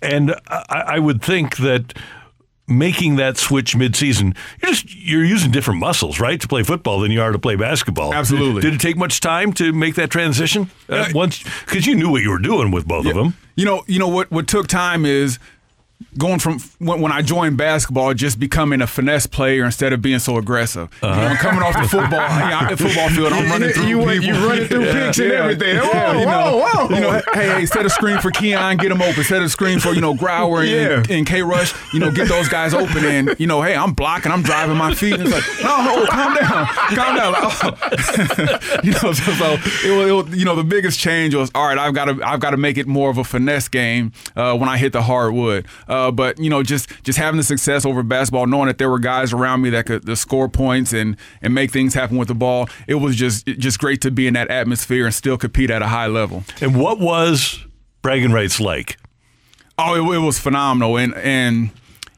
And 0.00 0.34
I, 0.48 0.84
I 0.86 0.98
would 0.98 1.20
think 1.20 1.58
that 1.58 1.92
making 2.68 3.16
that 3.16 3.36
switch 3.36 3.74
midseason, 3.74 4.36
you're 4.62 4.72
just 4.72 4.94
you're 4.94 5.24
using 5.24 5.50
different 5.50 5.80
muscles, 5.80 6.20
right, 6.20 6.40
to 6.40 6.48
play 6.48 6.62
football 6.62 7.00
than 7.00 7.10
you 7.12 7.20
are 7.20 7.32
to 7.32 7.38
play 7.38 7.56
basketball. 7.56 8.12
Absolutely. 8.12 8.62
Did 8.62 8.74
it 8.74 8.80
take 8.80 8.96
much 8.96 9.20
time 9.20 9.52
to 9.54 9.72
make 9.72 9.94
that 9.96 10.10
transition? 10.10 10.70
Uh, 10.88 11.08
once 11.14 11.42
because 11.64 11.86
you 11.86 11.94
knew 11.94 12.10
what 12.10 12.22
you 12.22 12.30
were 12.30 12.38
doing 12.38 12.70
with 12.70 12.86
both 12.86 13.06
of 13.06 13.14
them. 13.14 13.36
You 13.54 13.64
know, 13.64 13.84
you 13.86 13.98
know 13.98 14.08
what 14.08 14.30
what 14.30 14.46
took 14.46 14.66
time 14.66 15.06
is 15.06 15.38
going 16.18 16.38
from 16.38 16.58
when, 16.78 17.00
when 17.00 17.12
I 17.12 17.22
joined 17.22 17.56
basketball, 17.56 18.12
just 18.14 18.38
becoming 18.38 18.80
a 18.82 18.86
finesse 18.86 19.26
player 19.26 19.64
instead 19.64 19.92
of 19.92 20.02
being 20.02 20.18
so 20.18 20.36
aggressive. 20.36 20.88
You 21.02 21.08
know, 21.08 21.14
I'm 21.14 21.36
coming 21.36 21.62
off 21.62 21.74
the 21.74 21.88
football, 21.88 22.18
yeah, 22.20 22.68
the 22.68 22.76
football 22.76 23.08
field. 23.10 23.32
I'm 23.32 23.48
running 23.50 23.70
through 23.70 23.86
you, 23.86 23.98
people. 23.98 24.22
you 24.24 24.46
running 24.46 24.66
through 24.66 24.84
picks 24.92 25.18
and 25.18 25.30
Yeah. 25.32 25.38
everything. 25.38 25.76
Whoa, 25.78 25.90
Yeah, 25.92 26.18
you 26.20 26.26
know, 26.26 26.58
whoa, 26.58 26.86
whoa. 26.86 26.94
You 26.94 27.00
know, 27.00 27.22
hey, 27.34 27.48
hey, 27.60 27.66
set 27.66 27.86
a 27.86 27.90
screen 27.90 28.18
for 28.18 28.30
Keyon, 28.30 28.78
get 28.78 28.90
him 28.92 29.00
open. 29.02 29.24
Set 29.24 29.42
a 29.42 29.48
screen 29.48 29.78
for 29.78 29.92
you 29.94 30.00
know 30.00 30.14
Grower 30.14 30.60
and, 30.62 30.68
Yeah. 31.08 31.16
and 31.16 31.26
K 31.26 31.42
Rush. 31.42 31.72
You 31.92 32.00
know, 32.00 32.10
get 32.10 32.28
those 32.28 32.48
guys 32.48 32.74
open. 32.74 33.04
And 33.04 33.34
you 33.38 33.46
know, 33.46 33.62
hey, 33.62 33.74
I'm 33.76 33.92
blocking, 33.92 34.32
I'm 34.32 34.42
driving 34.42 34.76
my 34.76 34.94
feet. 34.94 35.14
And 35.14 35.22
it's 35.24 35.32
like, 35.32 35.44
no, 35.62 35.82
no, 35.84 36.06
calm 36.06 36.34
down, 36.34 36.66
calm 36.94 37.16
down. 37.16 37.32
Like, 37.32 37.42
oh. 37.64 38.78
you 38.84 38.92
know, 38.92 39.12
so, 39.12 39.32
so 39.32 39.56
it 39.84 40.12
was, 40.14 40.36
you 40.36 40.44
know, 40.44 40.54
the 40.56 40.64
biggest 40.64 40.98
change 40.98 41.34
was 41.34 41.50
all 41.54 41.66
right. 41.66 41.78
I've 41.78 41.94
got 41.94 42.06
to, 42.06 42.20
I've 42.24 42.40
got 42.40 42.50
to 42.50 42.56
make 42.56 42.78
it 42.78 42.86
more 42.86 43.10
of 43.10 43.18
a 43.18 43.24
finesse 43.24 43.68
game 43.68 44.12
uh, 44.34 44.56
when 44.56 44.68
I 44.68 44.76
hit 44.76 44.92
the 44.92 45.02
hardwood. 45.02 45.66
Uh, 45.88 46.10
but 46.10 46.38
you 46.38 46.50
know, 46.50 46.62
just 46.62 46.88
just 47.02 47.18
having 47.18 47.38
the 47.38 47.44
success 47.44 47.84
over 47.84 48.02
basketball, 48.02 48.46
knowing 48.46 48.66
that 48.66 48.78
there 48.78 48.90
were 48.90 48.98
guys 48.98 49.32
around 49.32 49.62
me 49.62 49.70
that 49.70 49.86
could 49.86 50.16
score 50.18 50.48
points 50.48 50.92
and 50.92 51.16
and 51.42 51.54
make 51.54 51.70
things 51.70 51.94
happen 51.94 52.16
with 52.16 52.28
the 52.28 52.34
ball. 52.34 52.68
It 52.86 52.96
was 52.96 53.16
just 53.16 53.46
just 53.46 53.78
great 53.78 54.00
to 54.02 54.10
be 54.10 54.26
in 54.26 54.34
that 54.34 54.50
atmosphere 54.50 55.06
and 55.06 55.14
still 55.14 55.38
compete 55.38 55.70
at 55.70 55.82
a 55.82 55.88
high 55.88 56.06
level. 56.06 56.44
And 56.60 56.76
what 56.78 56.98
was 56.98 57.64
bragging 58.02 58.32
rights 58.32 58.60
like? 58.60 58.98
Oh, 59.78 59.94
it, 59.94 60.16
it 60.16 60.18
was 60.18 60.38
phenomenal, 60.38 60.96
and 60.96 61.14
and 61.16 61.70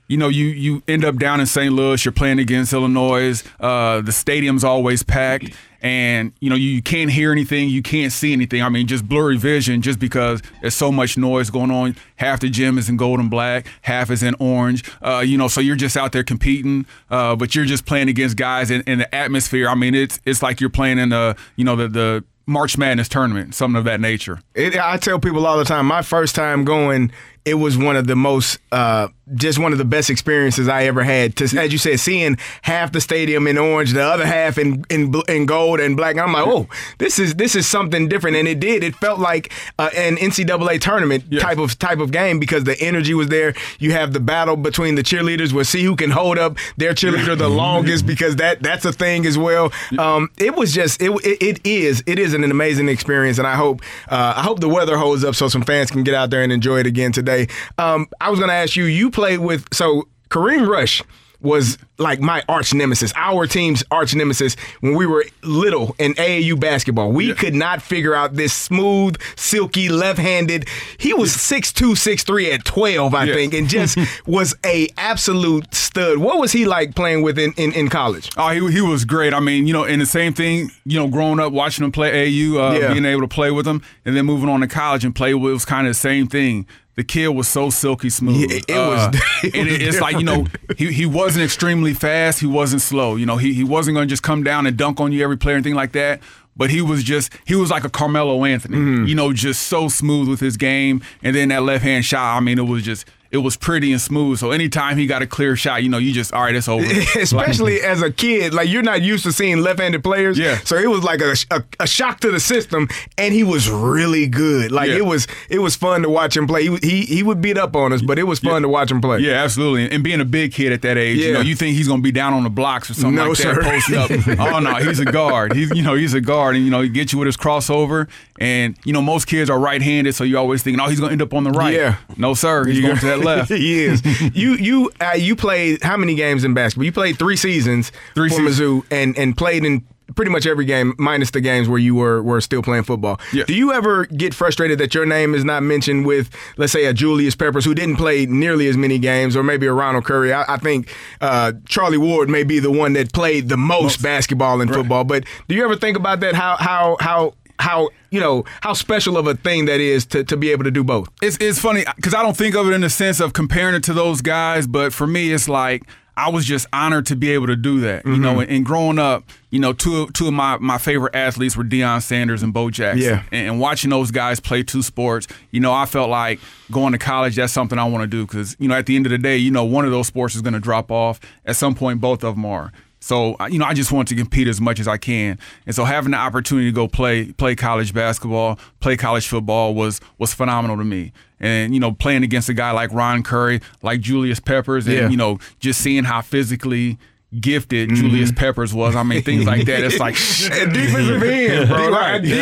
you 0.07 0.17
know 0.17 0.29
you 0.29 0.47
you 0.47 0.83
end 0.87 1.05
up 1.05 1.17
down 1.17 1.41
in 1.41 1.47
St. 1.47 1.73
Louis. 1.73 2.05
You're 2.05 2.13
playing 2.13 2.39
against 2.39 2.73
Illinois. 2.73 3.43
Uh, 3.59 4.01
the 4.01 4.13
stadium's 4.13 4.65
always 4.65 5.03
packed, 5.03 5.55
and 5.81 6.33
you 6.41 6.51
know 6.51 6.57
you 6.57 6.83
can't 6.83 7.11
hear 7.11 7.33
anything, 7.33 7.69
you 7.69 7.83
can't 7.83 8.13
see 8.13 8.33
anything. 8.33 8.63
I 8.63 8.69
mean, 8.69 8.87
just 8.87 9.09
blurry 9.09 9.37
vision, 9.37 9.83
just 9.83 9.99
because 9.99 10.43
there's 10.61 10.75
so 10.75 10.91
much 10.91 11.17
noise 11.17 11.51
going 11.51 11.71
on. 11.71 11.97
Half 12.17 12.41
the 12.41 12.49
gym 12.49 12.79
is 12.79 12.89
in 12.89 12.97
gold 12.97 13.21
and 13.21 13.31
black, 13.31 13.67
half 13.83 14.11
is 14.11 14.23
in 14.23 14.35
orange. 14.39 14.85
Uh, 15.01 15.23
you 15.25 15.39
know, 15.39 15.49
so 15.49 15.61
you're 15.61 15.77
just 15.77 15.97
out 15.97 16.13
there 16.13 16.25
competing, 16.25 16.87
uh, 17.11 17.37
but 17.37 17.55
you're 17.55 17.65
just 17.65 17.87
playing 17.87 18.09
against 18.09 18.37
guys 18.37 18.71
in, 18.71 18.83
in 18.83 18.99
the 18.99 19.15
atmosphere. 19.15 19.69
I 19.69 19.75
mean, 19.75 19.95
it's 19.95 20.21
it's 20.25 20.43
like 20.43 20.61
you're 20.61 20.71
playing 20.71 20.99
in 20.99 21.11
the 21.11 21.37
you 21.57 21.65
know 21.65 21.77
the 21.77 21.89
the 21.89 22.25
March 22.49 22.79
Madness 22.79 23.09
tournament, 23.09 23.55
something 23.55 23.79
of 23.79 23.85
that 23.85 24.01
nature. 24.01 24.41
It, 24.55 24.77
I 24.77 24.97
tell 24.97 25.19
people 25.21 25.47
all 25.47 25.59
the 25.59 25.67
time, 25.67 25.87
my 25.87 26.01
first 26.01 26.35
time 26.35 26.65
going, 26.65 27.13
it 27.45 27.55
was 27.55 27.77
one 27.77 27.95
of 27.95 28.07
the 28.07 28.17
most, 28.17 28.59
uh, 28.73 29.09
just 29.35 29.59
one 29.59 29.73
of 29.73 29.79
the 29.79 29.85
best 29.85 30.11
experiences 30.11 30.69
I 30.69 30.85
ever 30.85 31.03
had. 31.03 31.37
To, 31.37 31.45
as 31.45 31.73
you 31.73 31.79
said, 31.79 32.01
seeing 32.01 32.37
half 32.63 32.93
the 32.93 33.01
stadium 33.01 33.47
in 33.47 33.59
orange, 33.59 33.93
the 33.93 34.03
other 34.03 34.27
half 34.27 34.59
in 34.59 34.85
in, 34.91 35.13
in 35.29 35.47
gold 35.47 35.81
and 35.81 35.97
black. 35.97 36.17
I'm 36.19 36.33
like, 36.33 36.47
oh, 36.47 36.67
this 36.99 37.19
is 37.19 37.35
this 37.35 37.55
is 37.55 37.67
something 37.67 38.09
different, 38.09 38.37
and 38.37 38.47
it 38.49 38.61
did. 38.61 38.83
It 38.85 38.95
felt 38.97 39.19
like 39.19 39.53
uh, 39.79 39.91
an 39.97 40.17
NCAA 40.17 40.81
tournament 40.81 41.25
Yes. 41.31 41.43
type 41.43 41.59
of 41.59 41.79
type 41.79 41.99
of 41.99 42.11
game 42.13 42.39
because 42.39 42.65
the 42.65 42.79
energy 42.81 43.15
was 43.15 43.29
there. 43.29 43.55
You 43.79 43.93
have 43.93 44.13
the 44.13 44.21
battle 44.21 44.57
between 44.57 44.95
the 44.95 45.03
cheerleaders. 45.03 45.53
We'll 45.53 45.65
see 45.65 45.83
who 45.83 45.97
can 45.97 46.11
hold 46.11 46.39
up 46.39 46.57
their 46.77 46.93
cheerleader 46.95 47.37
the 47.37 47.49
longest 47.49 48.07
because 48.07 48.37
that 48.37 48.63
that's 48.63 48.85
a 48.85 48.93
thing 48.93 49.27
as 49.27 49.37
well. 49.37 49.73
Um, 49.99 50.31
it 50.39 50.55
was 50.57 50.73
just 50.73 51.01
it, 51.03 51.11
it 51.25 51.43
it 51.43 51.67
is 51.67 52.03
it 52.07 52.19
is 52.19 52.35
an 52.35 52.45
amazing 52.45 52.89
experience, 52.89 53.39
and 53.39 53.47
I 53.47 53.57
hope 53.57 53.83
uh, 54.09 54.35
I 54.37 54.43
hope 54.43 54.61
the 54.61 54.69
weather 54.69 54.97
holds 54.97 55.25
up 55.25 55.35
so 55.35 55.49
some 55.49 55.63
fans 55.63 55.91
can 55.91 56.03
get 56.05 56.15
out 56.15 56.31
there 56.31 56.43
and 56.43 56.53
enjoy 56.53 56.79
it 56.81 56.87
again 56.87 57.13
today. 57.13 57.49
Um, 57.79 58.07
I 58.21 58.31
was 58.31 58.39
going 58.39 58.49
to 58.51 58.55
ask 58.55 58.77
you. 58.77 58.85
You 58.85 59.11
played 59.19 59.41
with 59.41 59.65
so 59.73 60.07
Kareem 60.31 60.69
Rush 60.69 61.03
was 61.41 61.77
like 61.99 62.19
my 62.21 62.43
arch 62.49 62.75
nemesis, 62.75 63.13
our 63.17 63.47
team's 63.47 63.83
arch 63.93 64.13
nemesis 64.15 64.57
when 64.81 64.95
we 64.97 65.07
were 65.07 65.25
little 65.43 65.95
in 65.99 66.13
AAU 66.15 66.59
basketball. 66.59 67.11
We 67.13 67.33
could 67.33 67.55
not 67.55 67.81
figure 67.81 68.13
out 68.15 68.35
this 68.35 68.53
smooth, 68.53 69.17
silky, 69.37 69.89
left-handed. 69.89 70.67
He 70.99 71.15
was 71.15 71.33
six 71.33 71.73
two, 71.73 71.95
six 71.97 72.23
three 72.25 72.51
at 72.53 72.65
12, 72.65 73.15
I 73.15 73.25
Yeah. 73.25 73.35
think, 73.35 73.55
and 73.55 73.69
just 73.69 73.97
was 74.27 74.55
a 74.67 74.89
absolute 74.97 75.73
stud. 75.75 76.19
What 76.19 76.39
was 76.39 76.51
he 76.53 76.65
like 76.65 76.95
playing 76.97 77.23
with 77.23 77.39
in, 77.39 77.53
in, 77.57 77.73
in 77.73 77.89
college? 77.89 78.31
Oh, 78.37 78.49
he 78.51 78.73
he 78.73 78.81
was 78.81 79.05
great. 79.05 79.33
I 79.33 79.41
mean, 79.41 79.67
you 79.69 79.73
know, 79.73 79.85
and 79.85 80.01
the 80.01 80.07
same 80.07 80.33
thing, 80.35 80.71
you 80.85 80.99
know, 80.99 81.07
growing 81.09 81.39
up 81.41 81.53
watching 81.53 81.85
him 81.85 81.93
play 81.93 82.11
AU, 82.27 82.59
uh, 82.61 82.73
Yeah. 82.79 82.93
being 82.93 83.05
able 83.05 83.23
to 83.23 83.29
play 83.29 83.51
with 83.53 83.67
him, 83.67 83.81
and 84.05 84.17
then 84.17 84.27
moving 84.27 84.49
on 84.49 84.61
to 84.61 84.67
college 84.69 85.05
and 85.05 85.15
play 85.15 85.35
with, 85.35 85.51
it 85.51 85.55
was 85.55 85.65
kind 85.65 85.87
of 85.87 85.93
the 85.93 85.99
same 86.01 86.27
thing. 86.27 86.67
The 86.99 87.05
kid 87.05 87.29
was 87.29 87.47
so 87.47 87.71
silky 87.71 88.11
smooth. 88.11 88.51
Yeah, 88.51 88.59
it 88.67 88.77
was- 88.77 89.15
it 89.45 89.55
and 89.55 89.69
it, 89.69 89.81
it's 89.83 90.01
like 90.01 90.19
you 90.19 90.25
know, 90.25 90.47
he, 90.77 90.93
he 90.93 91.07
wasn't 91.07 91.45
extremely 91.45 91.95
fast. 91.95 92.41
He 92.41 92.47
wasn't 92.47 92.83
slow. 92.83 93.15
You 93.15 93.25
know, 93.25 93.37
he 93.37 93.55
he 93.55 93.63
wasn't 93.63 93.95
going 93.95 94.09
to 94.09 94.11
just 94.11 94.25
come 94.25 94.43
down 94.43 94.67
and 94.67 94.77
dunk 94.77 94.99
on 94.99 95.13
you 95.13 95.23
every 95.23 95.37
player 95.37 95.55
and 95.55 95.63
thing 95.63 95.77
like 95.77 95.93
that. 95.93 96.21
But 96.57 96.71
he 96.71 96.83
was 96.83 97.05
just 97.05 97.33
he 97.47 97.55
was 97.55 97.71
like 97.71 97.85
a 97.85 97.89
Carmelo 97.89 98.45
Anthony. 98.45 98.79
Mm-hmm. 98.79 99.05
You 99.07 99.15
know, 99.15 99.33
just 99.33 99.69
so 99.69 99.87
smooth 99.87 100.29
with 100.29 100.41
his 100.41 100.57
game, 100.57 101.01
and 101.23 101.37
then 101.37 101.51
that 101.51 101.63
left 101.63 101.85
hand 101.85 102.05
shot. 102.05 102.37
I 102.37 102.41
mean, 102.41 102.59
it 102.59 102.63
was 102.67 102.83
just. 102.83 103.07
It 103.31 103.39
was 103.39 103.57
pretty 103.59 103.93
and 103.93 104.01
smooth. 104.01 104.39
So 104.39 104.53
anytime 104.53 104.97
he 104.97 105.07
got 105.07 105.21
a 105.21 105.27
clear 105.27 105.55
shot, 105.55 105.83
you 105.83 105.89
know, 105.91 105.99
you 105.99 106.13
just 106.13 106.33
all 106.33 106.43
right, 106.43 106.55
it's 106.55 106.67
over. 106.69 106.85
Especially 107.21 107.81
as 107.83 108.01
a 108.03 108.11
kid, 108.11 108.55
like 108.55 108.69
you're 108.69 108.83
not 108.83 109.03
used 109.03 109.25
to 109.25 109.33
seeing 109.33 109.59
left-handed 109.59 110.03
players. 110.03 110.39
Yeah. 110.39 110.57
So 110.65 110.77
it 110.77 110.89
was 110.89 111.03
like 111.05 111.21
a, 111.21 111.35
a, 111.51 111.63
a 111.81 111.87
shock 111.87 112.21
to 112.21 112.31
the 112.31 112.41
system, 112.41 112.89
and 113.19 113.35
he 113.35 113.45
was 113.45 113.69
really 113.71 114.27
good. 114.27 114.73
Like 114.73 114.89
Yeah. 114.89 114.97
it 114.97 115.05
was 115.07 115.27
it 115.51 115.59
was 115.59 115.77
fun 115.77 116.03
to 116.03 116.09
watch 116.09 116.37
him 116.37 116.47
play. 116.47 116.69
He 116.69 116.77
he, 116.83 117.01
he 117.05 117.23
would 117.23 117.43
beat 117.43 117.59
up 117.59 117.77
on 117.77 117.93
us, 117.93 118.01
but 118.03 118.19
it 118.19 118.23
was 118.25 118.39
fun 118.39 118.63
to 118.63 118.69
watch 118.69 118.91
him 118.91 119.01
play. 119.01 119.19
Yeah, 119.19 119.43
absolutely. 119.45 119.91
And 119.95 120.03
being 120.03 120.21
a 120.21 120.25
big 120.25 120.53
kid 120.53 120.73
at 120.73 120.81
that 120.83 120.97
age, 120.97 121.19
you 121.19 121.33
know, 121.35 121.41
you 121.41 121.55
think 121.55 121.77
he's 121.77 121.89
gonna 121.89 122.01
be 122.01 122.13
down 122.13 122.33
on 122.33 122.45
the 122.45 122.51
blocks 122.51 122.89
or 122.91 122.95
something 122.95 123.15
No, 123.17 123.29
like 123.29 123.37
sir. 123.37 123.55
that, 123.61 123.65
posting 123.65 124.39
up. 124.39 124.39
oh 124.55 124.59
no, 124.61 124.75
he's 124.77 125.01
a 125.01 125.05
guard. 125.05 125.53
He's 125.55 125.71
you 125.77 125.83
know 125.83 125.95
he's 125.95 126.15
a 126.15 126.21
guard, 126.23 126.57
and 126.57 126.65
you 126.65 126.71
know 126.71 126.81
he 126.81 126.89
gets 126.89 127.13
you 127.13 127.19
with 127.19 127.27
his 127.27 127.37
crossover. 127.37 128.09
And 128.41 128.79
you 128.85 128.93
know 128.93 129.03
most 129.03 129.27
kids 129.27 129.51
are 129.51 129.59
right-handed, 129.59 130.15
so 130.15 130.23
you're 130.25 130.39
always 130.39 130.63
thinking, 130.63 130.81
oh, 130.81 130.89
he's 130.89 131.01
gonna 131.01 131.11
end 131.13 131.23
up 131.23 131.35
on 131.35 131.43
the 131.45 131.51
right. 131.51 131.75
Yeah. 131.75 131.97
No, 132.17 132.35
sir, 132.35 132.65
he's 132.67 132.81
going 132.81 132.97
to 132.97 133.07
that 133.07 133.18
left. 133.25 133.51
he 133.51 133.85
is. 133.85 134.03
You 134.35 134.55
you 134.55 134.91
uh, 135.01 135.13
you 135.17 135.37
played 135.37 135.83
how 135.83 135.97
many 135.97 136.15
games 136.15 136.45
in 136.45 136.55
basketball? 136.55 136.85
You 136.85 136.93
played 136.93 137.19
three 137.19 137.37
seasons 137.37 137.93
Three 138.15 138.29
for 138.29 138.37
seasons. 138.37 138.59
Mizzou, 138.59 138.85
and 138.91 139.17
and 139.19 139.37
played 139.37 139.65
in 139.65 139.85
pretty 140.15 140.31
much 140.31 140.47
every 140.47 140.65
game, 140.65 140.95
minus 140.99 141.31
the 141.31 141.41
games 141.41 141.69
where 141.69 141.79
you 141.79 141.95
were 141.95 142.23
were 142.23 142.41
still 142.41 142.63
playing 142.63 142.85
football. 142.85 143.21
Yeah. 143.33 143.45
Do 143.45 143.55
you 143.55 143.73
ever 143.73 144.07
get 144.07 144.35
frustrated 144.35 144.79
that 144.79 144.95
your 144.95 145.07
name 145.07 145.35
is 145.35 145.45
not 145.45 145.63
mentioned 145.63 146.07
with, 146.07 146.31
let's 146.57 146.73
say, 146.73 146.87
a 146.87 146.93
Julius 146.93 147.35
Peppers 147.35 147.65
who 147.65 147.75
didn't 147.75 147.97
play 147.97 148.27
nearly 148.27 148.69
as 148.69 148.77
many 148.77 148.99
games, 148.99 149.37
or 149.37 149.43
maybe 149.43 149.67
a 149.67 149.73
Ronald 149.73 150.05
Curry? 150.05 150.33
I, 150.33 150.45
I 150.55 150.57
think 150.57 150.95
uh, 151.21 151.53
Charlie 151.67 151.99
Ward 151.99 152.29
may 152.29 152.43
be 152.43 152.59
the 152.59 152.71
one 152.71 152.95
that 152.95 153.13
played 153.13 153.49
the 153.49 153.57
most, 153.57 154.03
basketball 154.03 154.61
and 154.61 154.73
football. 154.73 155.05
But 155.05 155.25
do 155.49 155.55
you 155.55 155.65
ever 155.65 155.77
think 155.77 155.97
about 155.97 156.21
that? 156.21 156.35
How 156.35 156.57
how 156.57 156.97
how 157.01 157.35
how 157.59 157.91
you 158.11 158.21
know 158.21 158.45
how 158.61 158.73
special 158.73 159.17
of 159.17 159.27
a 159.27 159.35
thing 159.35 159.67
that 159.67 159.81
is 159.81 160.07
to, 160.07 160.25
to 160.25 160.37
be 160.37 160.51
able 160.51 160.65
to 160.65 160.71
do 160.71 160.85
both. 160.85 161.09
It's 161.23 161.37
it's 161.41 161.59
funny 161.59 161.85
because 161.97 162.15
I 162.15 162.23
don't 162.23 162.37
think 162.37 162.55
of 162.55 162.69
it 162.69 162.73
in 162.73 162.81
the 162.81 162.91
sense 162.91 163.21
of 163.21 163.33
comparing 163.33 163.75
it 163.75 163.85
to 163.85 163.93
those 163.93 164.21
guys, 164.21 164.67
but 164.67 164.93
for 164.93 165.07
me, 165.07 165.33
it's 165.33 165.49
like 165.49 165.83
I 166.19 166.31
was 166.31 166.45
just 166.45 166.67
honored 166.73 167.07
to 167.07 167.17
be 167.17 167.31
able 167.31 167.47
to 167.47 167.55
do 167.55 167.79
that. 167.81 168.05
You 168.05 168.17
know, 168.17 168.33
mm-hmm. 168.33 168.41
and, 168.41 168.51
and 168.51 168.67
growing 168.67 168.99
up, 168.99 169.23
you 169.51 169.61
know, 169.61 169.73
two 169.73 170.09
two 170.09 170.27
of 170.27 170.35
my, 170.35 170.59
my 170.59 170.77
favorite 170.77 171.15
athletes 171.15 171.57
were 171.57 171.63
Deion 171.63 172.03
Sanders 172.03 172.43
and 172.43 172.53
Bo 172.53 172.71
Jackson. 172.71 173.05
Yeah. 173.05 173.23
And, 173.31 173.51
and 173.51 173.61
watching 173.61 173.91
those 173.91 174.11
guys 174.11 174.41
play 174.41 174.65
two 174.65 174.83
sports, 174.83 175.29
you 175.53 175.61
know, 175.61 175.73
I 175.73 175.87
felt 175.87 176.11
like 176.11 176.41
going 176.73 176.91
to 176.93 176.99
college. 176.99 177.37
That's 177.37 177.53
something 177.53 177.79
I 177.79 177.85
want 177.85 178.03
to 178.03 178.09
do 178.09 178.27
because 178.27 178.57
you 178.59 178.67
know, 178.67 178.75
at 178.75 178.87
the 178.87 178.97
end 178.97 179.07
of 179.07 179.11
the 179.11 179.19
day, 179.19 179.37
you 179.37 179.53
know, 179.53 179.65
one 179.65 179.85
of 179.85 179.93
those 179.93 180.09
sports 180.09 180.35
is 180.35 180.43
going 180.43 180.55
to 180.55 180.61
drop 180.61 180.91
off 180.91 181.21
at 181.47 181.55
some 181.55 181.77
point. 181.77 182.01
Both 182.01 182.25
of 182.25 182.35
them 182.35 182.45
are. 182.45 182.73
So 183.01 183.37
you 183.51 183.59
know, 183.59 183.65
I 183.65 183.75
just 183.75 183.93
want 183.93 184.09
to 184.09 184.15
compete 184.17 184.49
as 184.49 184.61
much 184.61 184.81
as 184.81 184.89
I 184.89 184.97
can, 184.97 185.39
and 185.67 185.75
so 185.75 185.85
having 185.85 186.11
the 186.11 186.17
opportunity 186.19 186.69
to 186.69 186.73
go 186.75 186.89
play 186.89 187.33
play 187.33 187.55
college 187.55 187.95
basketball, 187.95 188.59
play 188.81 188.97
college 188.97 189.27
football 189.29 189.75
was 189.75 190.01
was 190.19 190.35
phenomenal 190.35 190.77
to 190.79 190.85
me. 190.85 191.13
And 191.41 191.73
you 191.75 191.79
know, 191.81 191.93
playing 191.93 192.25
against 192.25 192.49
a 192.49 192.55
guy 192.55 192.73
like 192.73 192.93
Ron 192.93 193.23
Curry, 193.23 193.61
like 193.83 194.01
Julius 194.01 194.41
Peppers, 194.41 194.87
and 194.87 194.97
Yeah. 194.97 195.09
you 195.09 195.17
know, 195.17 195.39
just 195.61 195.81
seeing 195.81 196.05
how 196.05 196.21
physically 196.23 196.99
gifted 197.39 197.91
Julius 197.95 198.33
Peppers 198.33 198.73
was. 198.73 198.97
I 198.97 199.03
mean, 199.03 199.23
things 199.23 199.45
like 199.45 199.67
that. 199.67 199.85
It's 199.85 199.99
like 199.99 200.15
A 200.61 200.73
defensive 200.73 201.23
end, 201.23 201.69
bro. 201.69 201.91
Right, 201.91 202.15
Like, 202.21 202.25
yeah. 202.25 202.37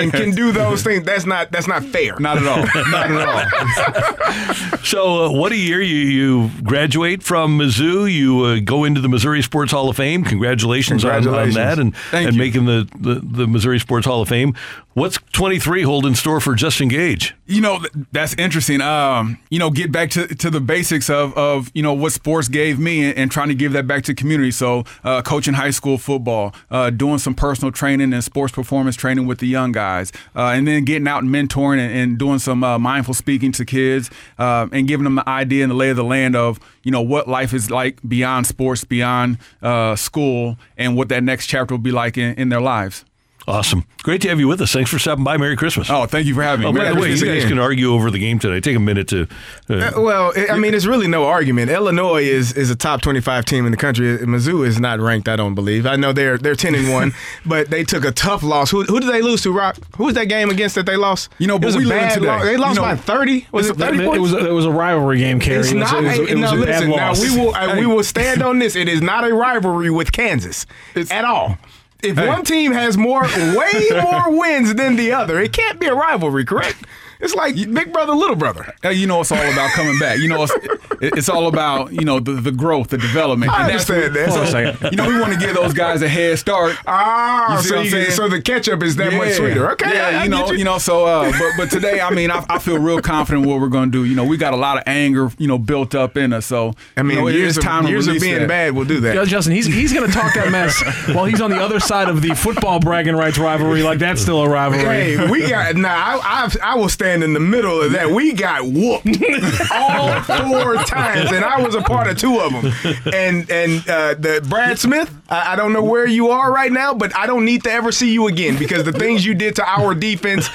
end 0.00 0.12
can 0.12 0.32
do 0.32 0.50
those 0.52 0.82
things. 0.82 1.04
That's 1.04 1.24
not 1.26 1.52
that's 1.52 1.68
not 1.68 1.84
fair. 1.84 2.18
not 2.18 2.38
at 2.38 2.46
all, 2.46 2.56
not 2.90 3.10
at 3.10 3.28
all. 3.28 4.52
So, 4.82 5.26
uh, 5.26 5.32
what 5.32 5.52
a 5.52 5.56
year 5.56 5.80
you, 5.80 5.94
you 5.96 6.50
graduate 6.64 7.22
from 7.22 7.58
Mizzou. 7.58 8.12
You 8.12 8.40
uh, 8.44 8.60
go 8.64 8.84
into 8.84 9.00
the 9.00 9.08
Missouri 9.08 9.40
Sports 9.42 9.70
Hall 9.72 9.88
of 9.88 9.96
Fame. 9.96 10.24
Congratulations, 10.24 11.04
on- 11.04 11.26
On, 11.28 11.50
that 11.52 11.78
and, 11.78 11.94
Thank 12.10 12.26
and 12.28 12.36
you. 12.36 12.42
making 12.42 12.64
the, 12.66 12.88
the, 12.98 13.20
the 13.22 13.46
Missouri 13.46 13.78
Sports 13.78 14.06
Hall 14.06 14.20
of 14.22 14.28
Fame. 14.28 14.54
What's 14.94 15.16
23 15.32 15.84
hold 15.84 16.04
in 16.04 16.14
store 16.14 16.38
for 16.38 16.54
Justin 16.54 16.88
Gage? 16.88 17.34
You 17.46 17.62
know, 17.62 17.80
that's 18.12 18.34
interesting. 18.34 18.82
Um, 18.82 19.38
you 19.48 19.58
know, 19.58 19.70
get 19.70 19.90
back 19.90 20.10
to, 20.10 20.26
to 20.26 20.50
the 20.50 20.60
basics 20.60 21.08
of, 21.08 21.32
of, 21.34 21.70
you 21.72 21.82
know, 21.82 21.94
what 21.94 22.12
sports 22.12 22.48
gave 22.48 22.78
me 22.78 23.02
and, 23.02 23.16
and 23.16 23.30
trying 23.30 23.48
to 23.48 23.54
give 23.54 23.72
that 23.72 23.86
back 23.86 24.04
to 24.04 24.14
community. 24.14 24.50
So, 24.50 24.84
uh, 25.02 25.22
coaching 25.22 25.54
high 25.54 25.70
school 25.70 25.96
football, 25.96 26.54
uh, 26.70 26.90
doing 26.90 27.16
some 27.16 27.34
personal 27.34 27.72
training 27.72 28.12
and 28.12 28.22
sports 28.22 28.52
performance 28.52 28.94
training 28.94 29.26
with 29.26 29.38
the 29.38 29.46
young 29.46 29.72
guys, 29.72 30.12
uh, 30.36 30.48
and 30.48 30.68
then 30.68 30.84
getting 30.84 31.08
out 31.08 31.22
and 31.22 31.34
mentoring 31.34 31.78
and, 31.78 31.92
and 31.94 32.18
doing 32.18 32.38
some 32.38 32.62
uh, 32.62 32.78
mindful 32.78 33.14
speaking 33.14 33.50
to 33.52 33.64
kids 33.64 34.10
uh, 34.38 34.68
and 34.72 34.88
giving 34.88 35.04
them 35.04 35.14
the 35.14 35.26
idea 35.26 35.64
and 35.64 35.70
the 35.70 35.76
lay 35.76 35.88
of 35.88 35.96
the 35.96 36.04
land 36.04 36.36
of, 36.36 36.60
you 36.82 36.90
know, 36.90 37.00
what 37.00 37.26
life 37.26 37.54
is 37.54 37.70
like 37.70 37.98
beyond 38.06 38.46
sports, 38.46 38.84
beyond 38.84 39.38
uh, 39.62 39.96
school, 39.96 40.58
and 40.76 40.98
what 40.98 41.08
that 41.08 41.22
next 41.22 41.46
chapter 41.46 41.72
will 41.72 41.78
be 41.78 41.92
like 41.92 42.18
in, 42.18 42.34
in 42.34 42.50
their 42.50 42.60
lives. 42.60 43.06
Awesome. 43.48 43.84
Great 44.04 44.20
to 44.22 44.28
have 44.28 44.38
you 44.38 44.46
with 44.46 44.60
us. 44.60 44.72
Thanks 44.72 44.90
for 44.90 44.98
stopping 45.00 45.24
by. 45.24 45.36
Merry 45.36 45.56
Christmas. 45.56 45.90
Oh, 45.90 46.06
thank 46.06 46.26
you 46.26 46.34
for 46.34 46.42
having 46.42 46.62
me. 46.62 46.66
Oh, 46.68 46.72
by 46.72 46.78
Merry 46.80 46.94
the 46.94 47.00
way, 47.00 47.08
you 47.08 47.14
guys 47.16 47.38
again. 47.38 47.48
can 47.48 47.58
argue 47.58 47.92
over 47.92 48.10
the 48.10 48.18
game 48.20 48.38
today. 48.38 48.60
Take 48.60 48.76
a 48.76 48.80
minute 48.80 49.08
to. 49.08 49.26
Uh, 49.68 49.74
Uh, 49.74 50.00
Well, 50.00 50.32
I 50.36 50.52
I 50.54 50.58
mean, 50.58 50.74
it's 50.74 50.86
really 50.86 51.08
no 51.08 51.24
argument. 51.26 51.70
Illinois 51.70 52.22
is 52.22 52.52
is 52.52 52.70
a 52.70 52.76
top 52.76 53.00
twenty 53.02 53.20
five 53.20 53.44
team 53.44 53.64
in 53.66 53.72
the 53.72 53.76
country. 53.76 54.18
Mizzou 54.18 54.64
is 54.66 54.78
not 54.78 55.00
ranked. 55.00 55.28
I 55.28 55.34
don't 55.36 55.54
believe. 55.54 55.86
I 55.86 55.96
know 55.96 56.12
they're 56.12 56.38
they're 56.38 56.54
ten 56.54 56.74
and 56.76 56.92
one, 56.92 57.14
but 57.46 57.68
they 57.70 57.82
took 57.84 58.04
a 58.04 58.12
tough 58.12 58.42
loss. 58.44 58.70
Who, 58.70 58.84
who 58.84 59.00
did 59.00 59.08
they 59.12 59.22
lose 59.22 59.42
to? 59.42 59.52
Rock. 59.52 59.76
Who 59.96 60.04
was 60.04 60.14
that 60.14 60.26
game 60.28 60.48
against 60.50 60.76
that 60.76 60.86
they 60.86 60.96
lost? 60.96 61.28
You 61.38 61.48
know, 61.48 61.56
it 61.56 61.60
but 61.62 61.66
was 61.66 61.76
we 61.76 61.86
a 61.86 61.88
bad 61.88 62.14
today. 62.14 62.26
loss. 62.28 62.42
They 62.44 62.52
You 62.52 62.58
lost 62.58 62.76
know, 62.76 62.82
by 62.82 62.96
thirty. 62.96 63.46
Was 63.50 63.68
it 63.70 63.76
thirty 63.76 64.02
It 64.02 64.06
points? 64.06 64.20
was 64.20 64.32
it 64.34 64.52
was 64.52 64.64
a 64.66 64.70
rivalry 64.70 65.18
game, 65.18 65.40
Kerry. 65.40 65.60
It's 65.60 65.72
It 65.72 65.78
was, 65.78 65.90
not. 65.92 66.04
it 66.04 66.06
was, 66.06 66.18
a, 66.18 66.22
it 66.26 66.34
was 66.38 66.52
no, 66.52 66.62
a 66.62 66.66
bad 66.66 66.84
listen. 66.84 66.90
Now 66.90 67.12
we 67.14 67.30
will 67.44 67.54
uh, 67.54 67.76
we 67.76 67.86
will 67.86 68.04
stand 68.04 68.42
on 68.50 68.58
this. 68.60 68.76
It 68.76 68.88
is 68.88 69.02
not 69.02 69.24
a 69.28 69.34
rivalry 69.34 69.90
with 69.90 70.12
Kansas 70.12 70.64
at 71.10 71.24
all. 71.24 71.58
If 72.02 72.16
Hey. 72.16 72.28
one 72.28 72.44
team 72.44 72.72
has 72.72 72.96
more, 72.96 73.22
way 73.22 73.88
more 74.02 74.36
wins 74.36 74.74
than 74.74 74.96
the 74.96 75.12
other, 75.12 75.40
it 75.40 75.52
can't 75.52 75.78
be 75.78 75.86
a 75.86 75.94
rivalry, 75.94 76.44
correct? 76.44 76.84
It's 77.22 77.34
like 77.34 77.54
big 77.54 77.92
brother, 77.92 78.12
little 78.14 78.36
brother. 78.36 78.74
Uh, 78.84 78.88
you 78.88 79.06
know, 79.06 79.20
it's 79.20 79.30
all 79.32 79.38
about 79.38 79.70
coming 79.72 79.98
back. 79.98 80.18
You 80.18 80.28
know, 80.28 80.42
it's, 80.42 80.52
it's 81.00 81.28
all 81.28 81.46
about 81.46 81.92
you 81.92 82.04
know 82.04 82.18
the, 82.20 82.32
the 82.32 82.50
growth, 82.52 82.88
the 82.88 82.98
development. 82.98 83.52
I 83.52 83.62
And 83.62 83.70
that's 83.70 83.88
understand 83.88 84.16
that. 84.16 84.28
what- 84.30 84.48
So- 84.48 84.52
so, 84.80 84.88
you 84.90 84.96
know, 84.96 85.08
we 85.08 85.18
want 85.20 85.32
to 85.32 85.38
give 85.38 85.54
those 85.54 85.72
guys 85.72 86.02
a 86.02 86.08
head 86.08 86.38
start. 86.38 86.76
Ah, 86.86 87.56
You 87.56 87.62
see 87.62 87.68
so, 87.68 87.74
what 87.74 87.78
I'm 87.80 87.84
you- 87.84 87.90
saying? 87.92 88.10
so 88.10 88.28
the 88.28 88.42
ketchup 88.42 88.82
is 88.82 88.96
that 88.96 89.12
much 89.14 89.32
sweeter. 89.34 89.70
Okay, 89.72 89.94
Yeah, 89.94 90.06
I- 90.08 90.20
I 90.20 90.24
you 90.24 90.30
know, 90.30 90.50
you. 90.50 90.58
you. 90.58 90.64
know. 90.64 90.78
So, 90.78 91.04
uh, 91.06 91.30
but 91.38 91.52
but 91.56 91.70
today, 91.70 92.00
I 92.00 92.10
mean, 92.10 92.30
I, 92.30 92.44
I 92.48 92.58
feel 92.58 92.78
real 92.78 93.00
confident 93.00 93.46
what 93.46 93.60
we're 93.60 93.68
going 93.68 93.90
to 93.92 93.98
do. 93.98 94.04
You 94.04 94.16
know, 94.16 94.24
we 94.24 94.36
got 94.36 94.52
a 94.52 94.56
lot 94.56 94.76
of 94.78 94.82
anger, 94.86 95.30
you 95.38 95.46
know, 95.48 95.58
built 95.58 95.94
up 95.94 96.16
in 96.16 96.32
us. 96.32 96.46
So, 96.46 96.72
I 96.96 97.02
mean, 97.02 97.18
you 97.18 97.22
know, 97.22 97.28
years 97.28 97.56
is 97.56 97.62
time 97.64 97.80
of, 97.80 97.86
to 97.86 97.90
years 97.92 98.08
of 98.08 98.20
being 98.20 98.40
that. 98.40 98.48
bad 98.48 98.74
will 98.74 98.84
do 98.84 98.98
that. 99.00 99.14
Yeah, 99.14 99.24
Justin, 99.24 99.54
he's 99.54 99.66
he's 99.66 99.92
going 99.92 100.06
to 100.10 100.12
talk 100.12 100.34
that 100.34 100.50
mess 100.50 100.82
while 101.14 101.24
he's 101.26 101.40
on 101.40 101.50
the 101.50 101.60
other 101.62 101.78
side 101.78 102.08
of 102.08 102.20
the 102.20 102.34
football 102.34 102.80
bragging 102.80 103.14
rights 103.14 103.38
rivalry. 103.38 103.82
Like 103.82 103.98
that's 104.00 104.20
still 104.20 104.42
a 104.42 104.48
rivalry. 104.48 104.82
Hey, 104.84 105.30
we 105.30 105.48
got 105.48 105.76
now. 105.76 105.94
I, 105.94 106.48
I 106.62 106.72
I 106.72 106.74
will 106.76 106.88
stand 106.88 107.11
in 107.20 107.32
the 107.32 107.40
middle 107.40 107.80
of 107.82 107.92
that. 107.92 108.10
We 108.10 108.32
got 108.32 108.62
whooped 108.64 109.06
all 109.72 110.22
four 110.22 110.76
times, 110.84 111.32
and 111.32 111.44
I 111.44 111.60
was 111.60 111.74
a 111.74 111.82
part 111.82 112.06
of 112.06 112.16
two 112.16 112.38
of 112.38 112.52
them. 112.52 112.72
And 113.12 113.50
and 113.50 113.88
uh, 113.88 114.14
the 114.14 114.46
Brad 114.48 114.78
Smith, 114.78 115.12
I, 115.28 115.52
I 115.52 115.56
don't 115.56 115.72
know 115.72 115.82
where 115.82 116.06
you 116.06 116.28
are 116.30 116.52
right 116.52 116.70
now, 116.70 116.94
but 116.94 117.16
I 117.16 117.26
don't 117.26 117.44
need 117.44 117.64
to 117.64 117.72
ever 117.72 117.90
see 117.90 118.12
you 118.12 118.28
again 118.28 118.58
because 118.58 118.84
the 118.84 118.92
things 118.92 119.24
you 119.26 119.34
did 119.34 119.56
to 119.56 119.64
our 119.68 119.94
defense 119.94 120.46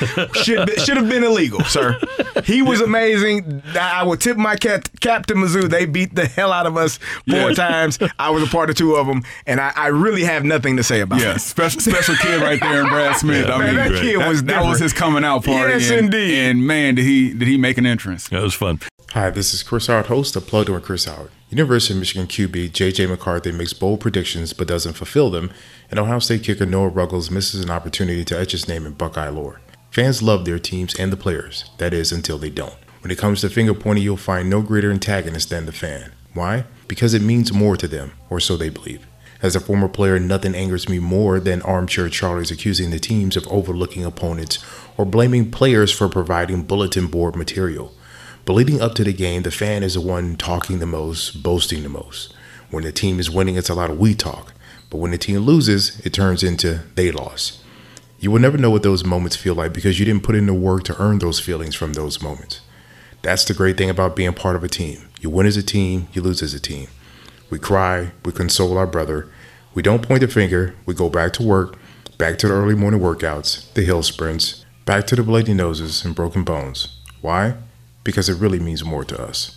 should 0.44 0.70
should 0.80 0.98
have 0.98 1.10
been 1.10 1.24
illegal, 1.24 1.62
sir. 1.66 2.00
He 2.46 2.62
was 2.62 2.82
amazing. 2.82 3.62
I 3.78 4.04
would 4.04 4.22
tip 4.22 4.38
my 4.38 4.56
cap, 4.56 4.88
cap 5.02 5.26
to 5.28 5.34
Mizzou. 5.34 5.70
They 5.70 5.86
beat 5.86 6.16
the 6.16 6.26
hell 6.28 6.54
out 6.54 6.66
of 6.66 6.78
us 6.78 6.98
four 7.28 7.50
Yeah. 7.50 7.54
times. 7.54 8.00
I 8.20 8.30
was 8.30 8.44
a 8.44 8.48
part 8.48 8.70
of 8.70 8.76
two 8.76 8.96
of 8.96 9.08
them, 9.08 9.24
and 9.46 9.60
I, 9.60 9.72
I 9.76 9.88
really 9.88 10.24
have 10.24 10.44
nothing 10.46 10.78
to 10.78 10.84
say 10.84 11.02
about 11.02 11.20
Yeah, 11.20 11.36
it. 11.36 11.40
special 11.40 11.82
special 11.82 12.16
kid 12.16 12.42
right 12.42 12.60
there 12.60 12.82
in 12.82 12.88
Brad 12.88 13.16
Smith. 13.18 13.48
I 13.48 13.58
Man, 13.58 13.68
mean, 13.68 13.76
that 13.76 14.02
kid 14.02 14.18
was 14.18 14.44
that 14.44 14.64
was 14.64 14.80
his 14.80 14.94
coming 14.94 15.24
out 15.24 15.44
party. 15.44 15.74
Yes, 15.74 15.90
and, 15.90 16.06
indeed. 16.14 16.47
And 16.48 16.66
man, 16.66 16.96
did 16.96 17.04
he 17.04 17.34
did 17.34 17.50
he 17.50 17.58
make 17.58 17.78
an 17.78 17.86
entrance? 17.86 18.30
That 18.30 18.42
was 18.42 18.54
fun. 18.54 18.80
Hi, 19.12 19.30
this 19.30 19.54
is 19.54 19.64
Chris 19.64 19.88
Howard, 19.88 20.06
host 20.06 20.34
of 20.38 20.48
Plugged 20.48 20.70
In 20.70 20.76
with 20.76 20.86
Chris 20.86 21.04
Howard. 21.04 21.30
University 21.50 21.94
of 21.94 22.00
Michigan 22.00 22.26
QB 22.26 22.72
J.J. 22.72 23.08
McCarthy 23.08 23.52
makes 23.52 23.74
bold 23.74 24.00
predictions 24.00 24.54
but 24.54 24.66
doesn't 24.66 24.94
fulfill 24.94 25.30
them, 25.30 25.52
and 25.92 26.00
Ohio 26.00 26.20
State 26.20 26.44
kicker 26.44 26.66
Noah 26.66 26.88
Ruggles 26.88 27.30
misses 27.30 27.62
an 27.62 27.70
opportunity 27.70 28.24
to 28.24 28.40
etch 28.40 28.54
his 28.54 28.66
name 28.66 28.86
in 28.86 28.94
Buckeye 28.94 29.28
lore. 29.28 29.60
Fans 29.92 30.22
love 30.22 30.46
their 30.46 30.58
teams 30.58 30.96
and 30.96 31.12
the 31.12 31.18
players, 31.18 31.70
that 31.80 31.94
is, 31.94 32.14
until 32.14 32.38
they 32.38 32.50
don't. 32.50 32.78
When 33.02 33.12
it 33.12 33.18
comes 33.18 33.42
to 33.42 33.50
finger 33.50 33.74
pointing, 33.74 34.06
you'll 34.06 34.16
find 34.16 34.50
no 34.50 34.62
greater 34.62 34.90
antagonist 34.90 35.50
than 35.50 35.66
the 35.66 35.74
fan. 35.74 36.14
Why? 36.34 36.64
Because 36.88 37.14
it 37.14 37.22
means 37.22 37.52
more 37.52 37.76
to 37.76 37.90
them, 37.90 38.14
or 38.30 38.40
so 38.40 38.56
they 38.56 38.70
believe. 38.70 39.06
As 39.40 39.56
a 39.56 39.60
former 39.60 39.88
player, 39.88 40.18
nothing 40.18 40.56
angers 40.56 40.90
me 40.90 40.98
more 40.98 41.40
than 41.40 41.62
armchair 41.62 42.08
Charlies 42.08 42.52
accusing 42.52 42.90
the 42.90 43.00
teams 43.00 43.38
of 43.38 43.48
overlooking 43.50 44.04
opponents 44.04 44.58
or 44.98 45.06
blaming 45.06 45.52
players 45.52 45.92
for 45.92 46.10
providing 46.10 46.64
bulletin 46.64 47.08
board 47.08 47.36
material. 47.36 47.94
But 48.46 48.54
leading 48.54 48.82
up 48.82 48.96
to 48.96 49.04
the 49.04 49.14
game, 49.14 49.44
the 49.44 49.52
fan 49.52 49.84
is 49.84 49.94
the 49.94 50.02
one 50.02 50.36
talking 50.38 50.80
the 50.80 50.86
most, 50.86 51.44
boasting 51.44 51.84
the 51.84 51.90
most. 51.90 52.34
When 52.70 52.84
the 52.84 52.92
team 52.92 53.20
is 53.20 53.30
winning, 53.30 53.56
it's 53.56 53.70
a 53.70 53.76
lot 53.76 53.90
of 53.90 54.00
we 54.00 54.16
talk. 54.16 54.54
But 54.90 54.98
when 54.98 55.12
the 55.12 55.18
team 55.18 55.40
loses, 55.40 56.00
it 56.06 56.14
turns 56.14 56.44
into 56.44 56.82
they 56.96 57.12
lost. 57.12 57.62
You 58.20 58.32
will 58.32 58.40
never 58.40 58.58
know 58.58 58.72
what 58.72 58.84
those 58.84 59.06
moments 59.06 59.36
feel 59.36 59.54
like 59.54 59.74
because 59.74 60.00
you 60.00 60.06
didn't 60.06 60.24
put 60.24 60.36
in 60.36 60.48
the 60.48 60.54
work 60.54 60.84
to 60.86 61.02
earn 61.02 61.20
those 61.20 61.40
feelings 61.40 61.76
from 61.76 61.94
those 61.94 62.22
moments. 62.22 62.62
That's 63.22 63.46
the 63.46 63.54
great 63.54 63.78
thing 63.78 63.90
about 63.90 64.16
being 64.16 64.34
part 64.34 64.56
of 64.56 64.64
a 64.64 64.70
team. 64.70 65.08
You 65.20 65.30
win 65.30 65.46
as 65.46 65.58
a 65.58 65.64
team, 65.64 66.08
you 66.14 66.22
lose 66.22 66.42
as 66.42 66.54
a 66.54 66.60
team. 66.60 66.88
We 67.50 67.60
cry, 67.60 68.12
we 68.24 68.32
console 68.32 68.78
our 68.78 68.88
brother. 68.88 69.30
We 69.74 69.84
don't 69.84 70.02
point 70.08 70.22
the 70.22 70.28
finger, 70.28 70.76
we 70.86 70.94
go 70.94 71.10
back 71.10 71.34
to 71.34 71.44
work, 71.44 71.78
back 72.18 72.38
to 72.40 72.48
the 72.48 72.54
early 72.54 72.76
morning 72.76 73.00
workouts, 73.00 73.72
the 73.74 73.84
hill 73.84 74.02
sprints, 74.04 74.66
back 74.88 75.06
to 75.06 75.18
the 75.18 75.22
bloody 75.22 75.54
noses 75.54 76.06
and 76.06 76.16
broken 76.16 76.46
bones. 76.46 76.88
Why? 77.20 77.56
Because 78.06 78.30
it 78.30 78.40
really 78.40 78.58
means 78.58 78.86
more 78.86 79.04
to 79.04 79.22
us. 79.22 79.57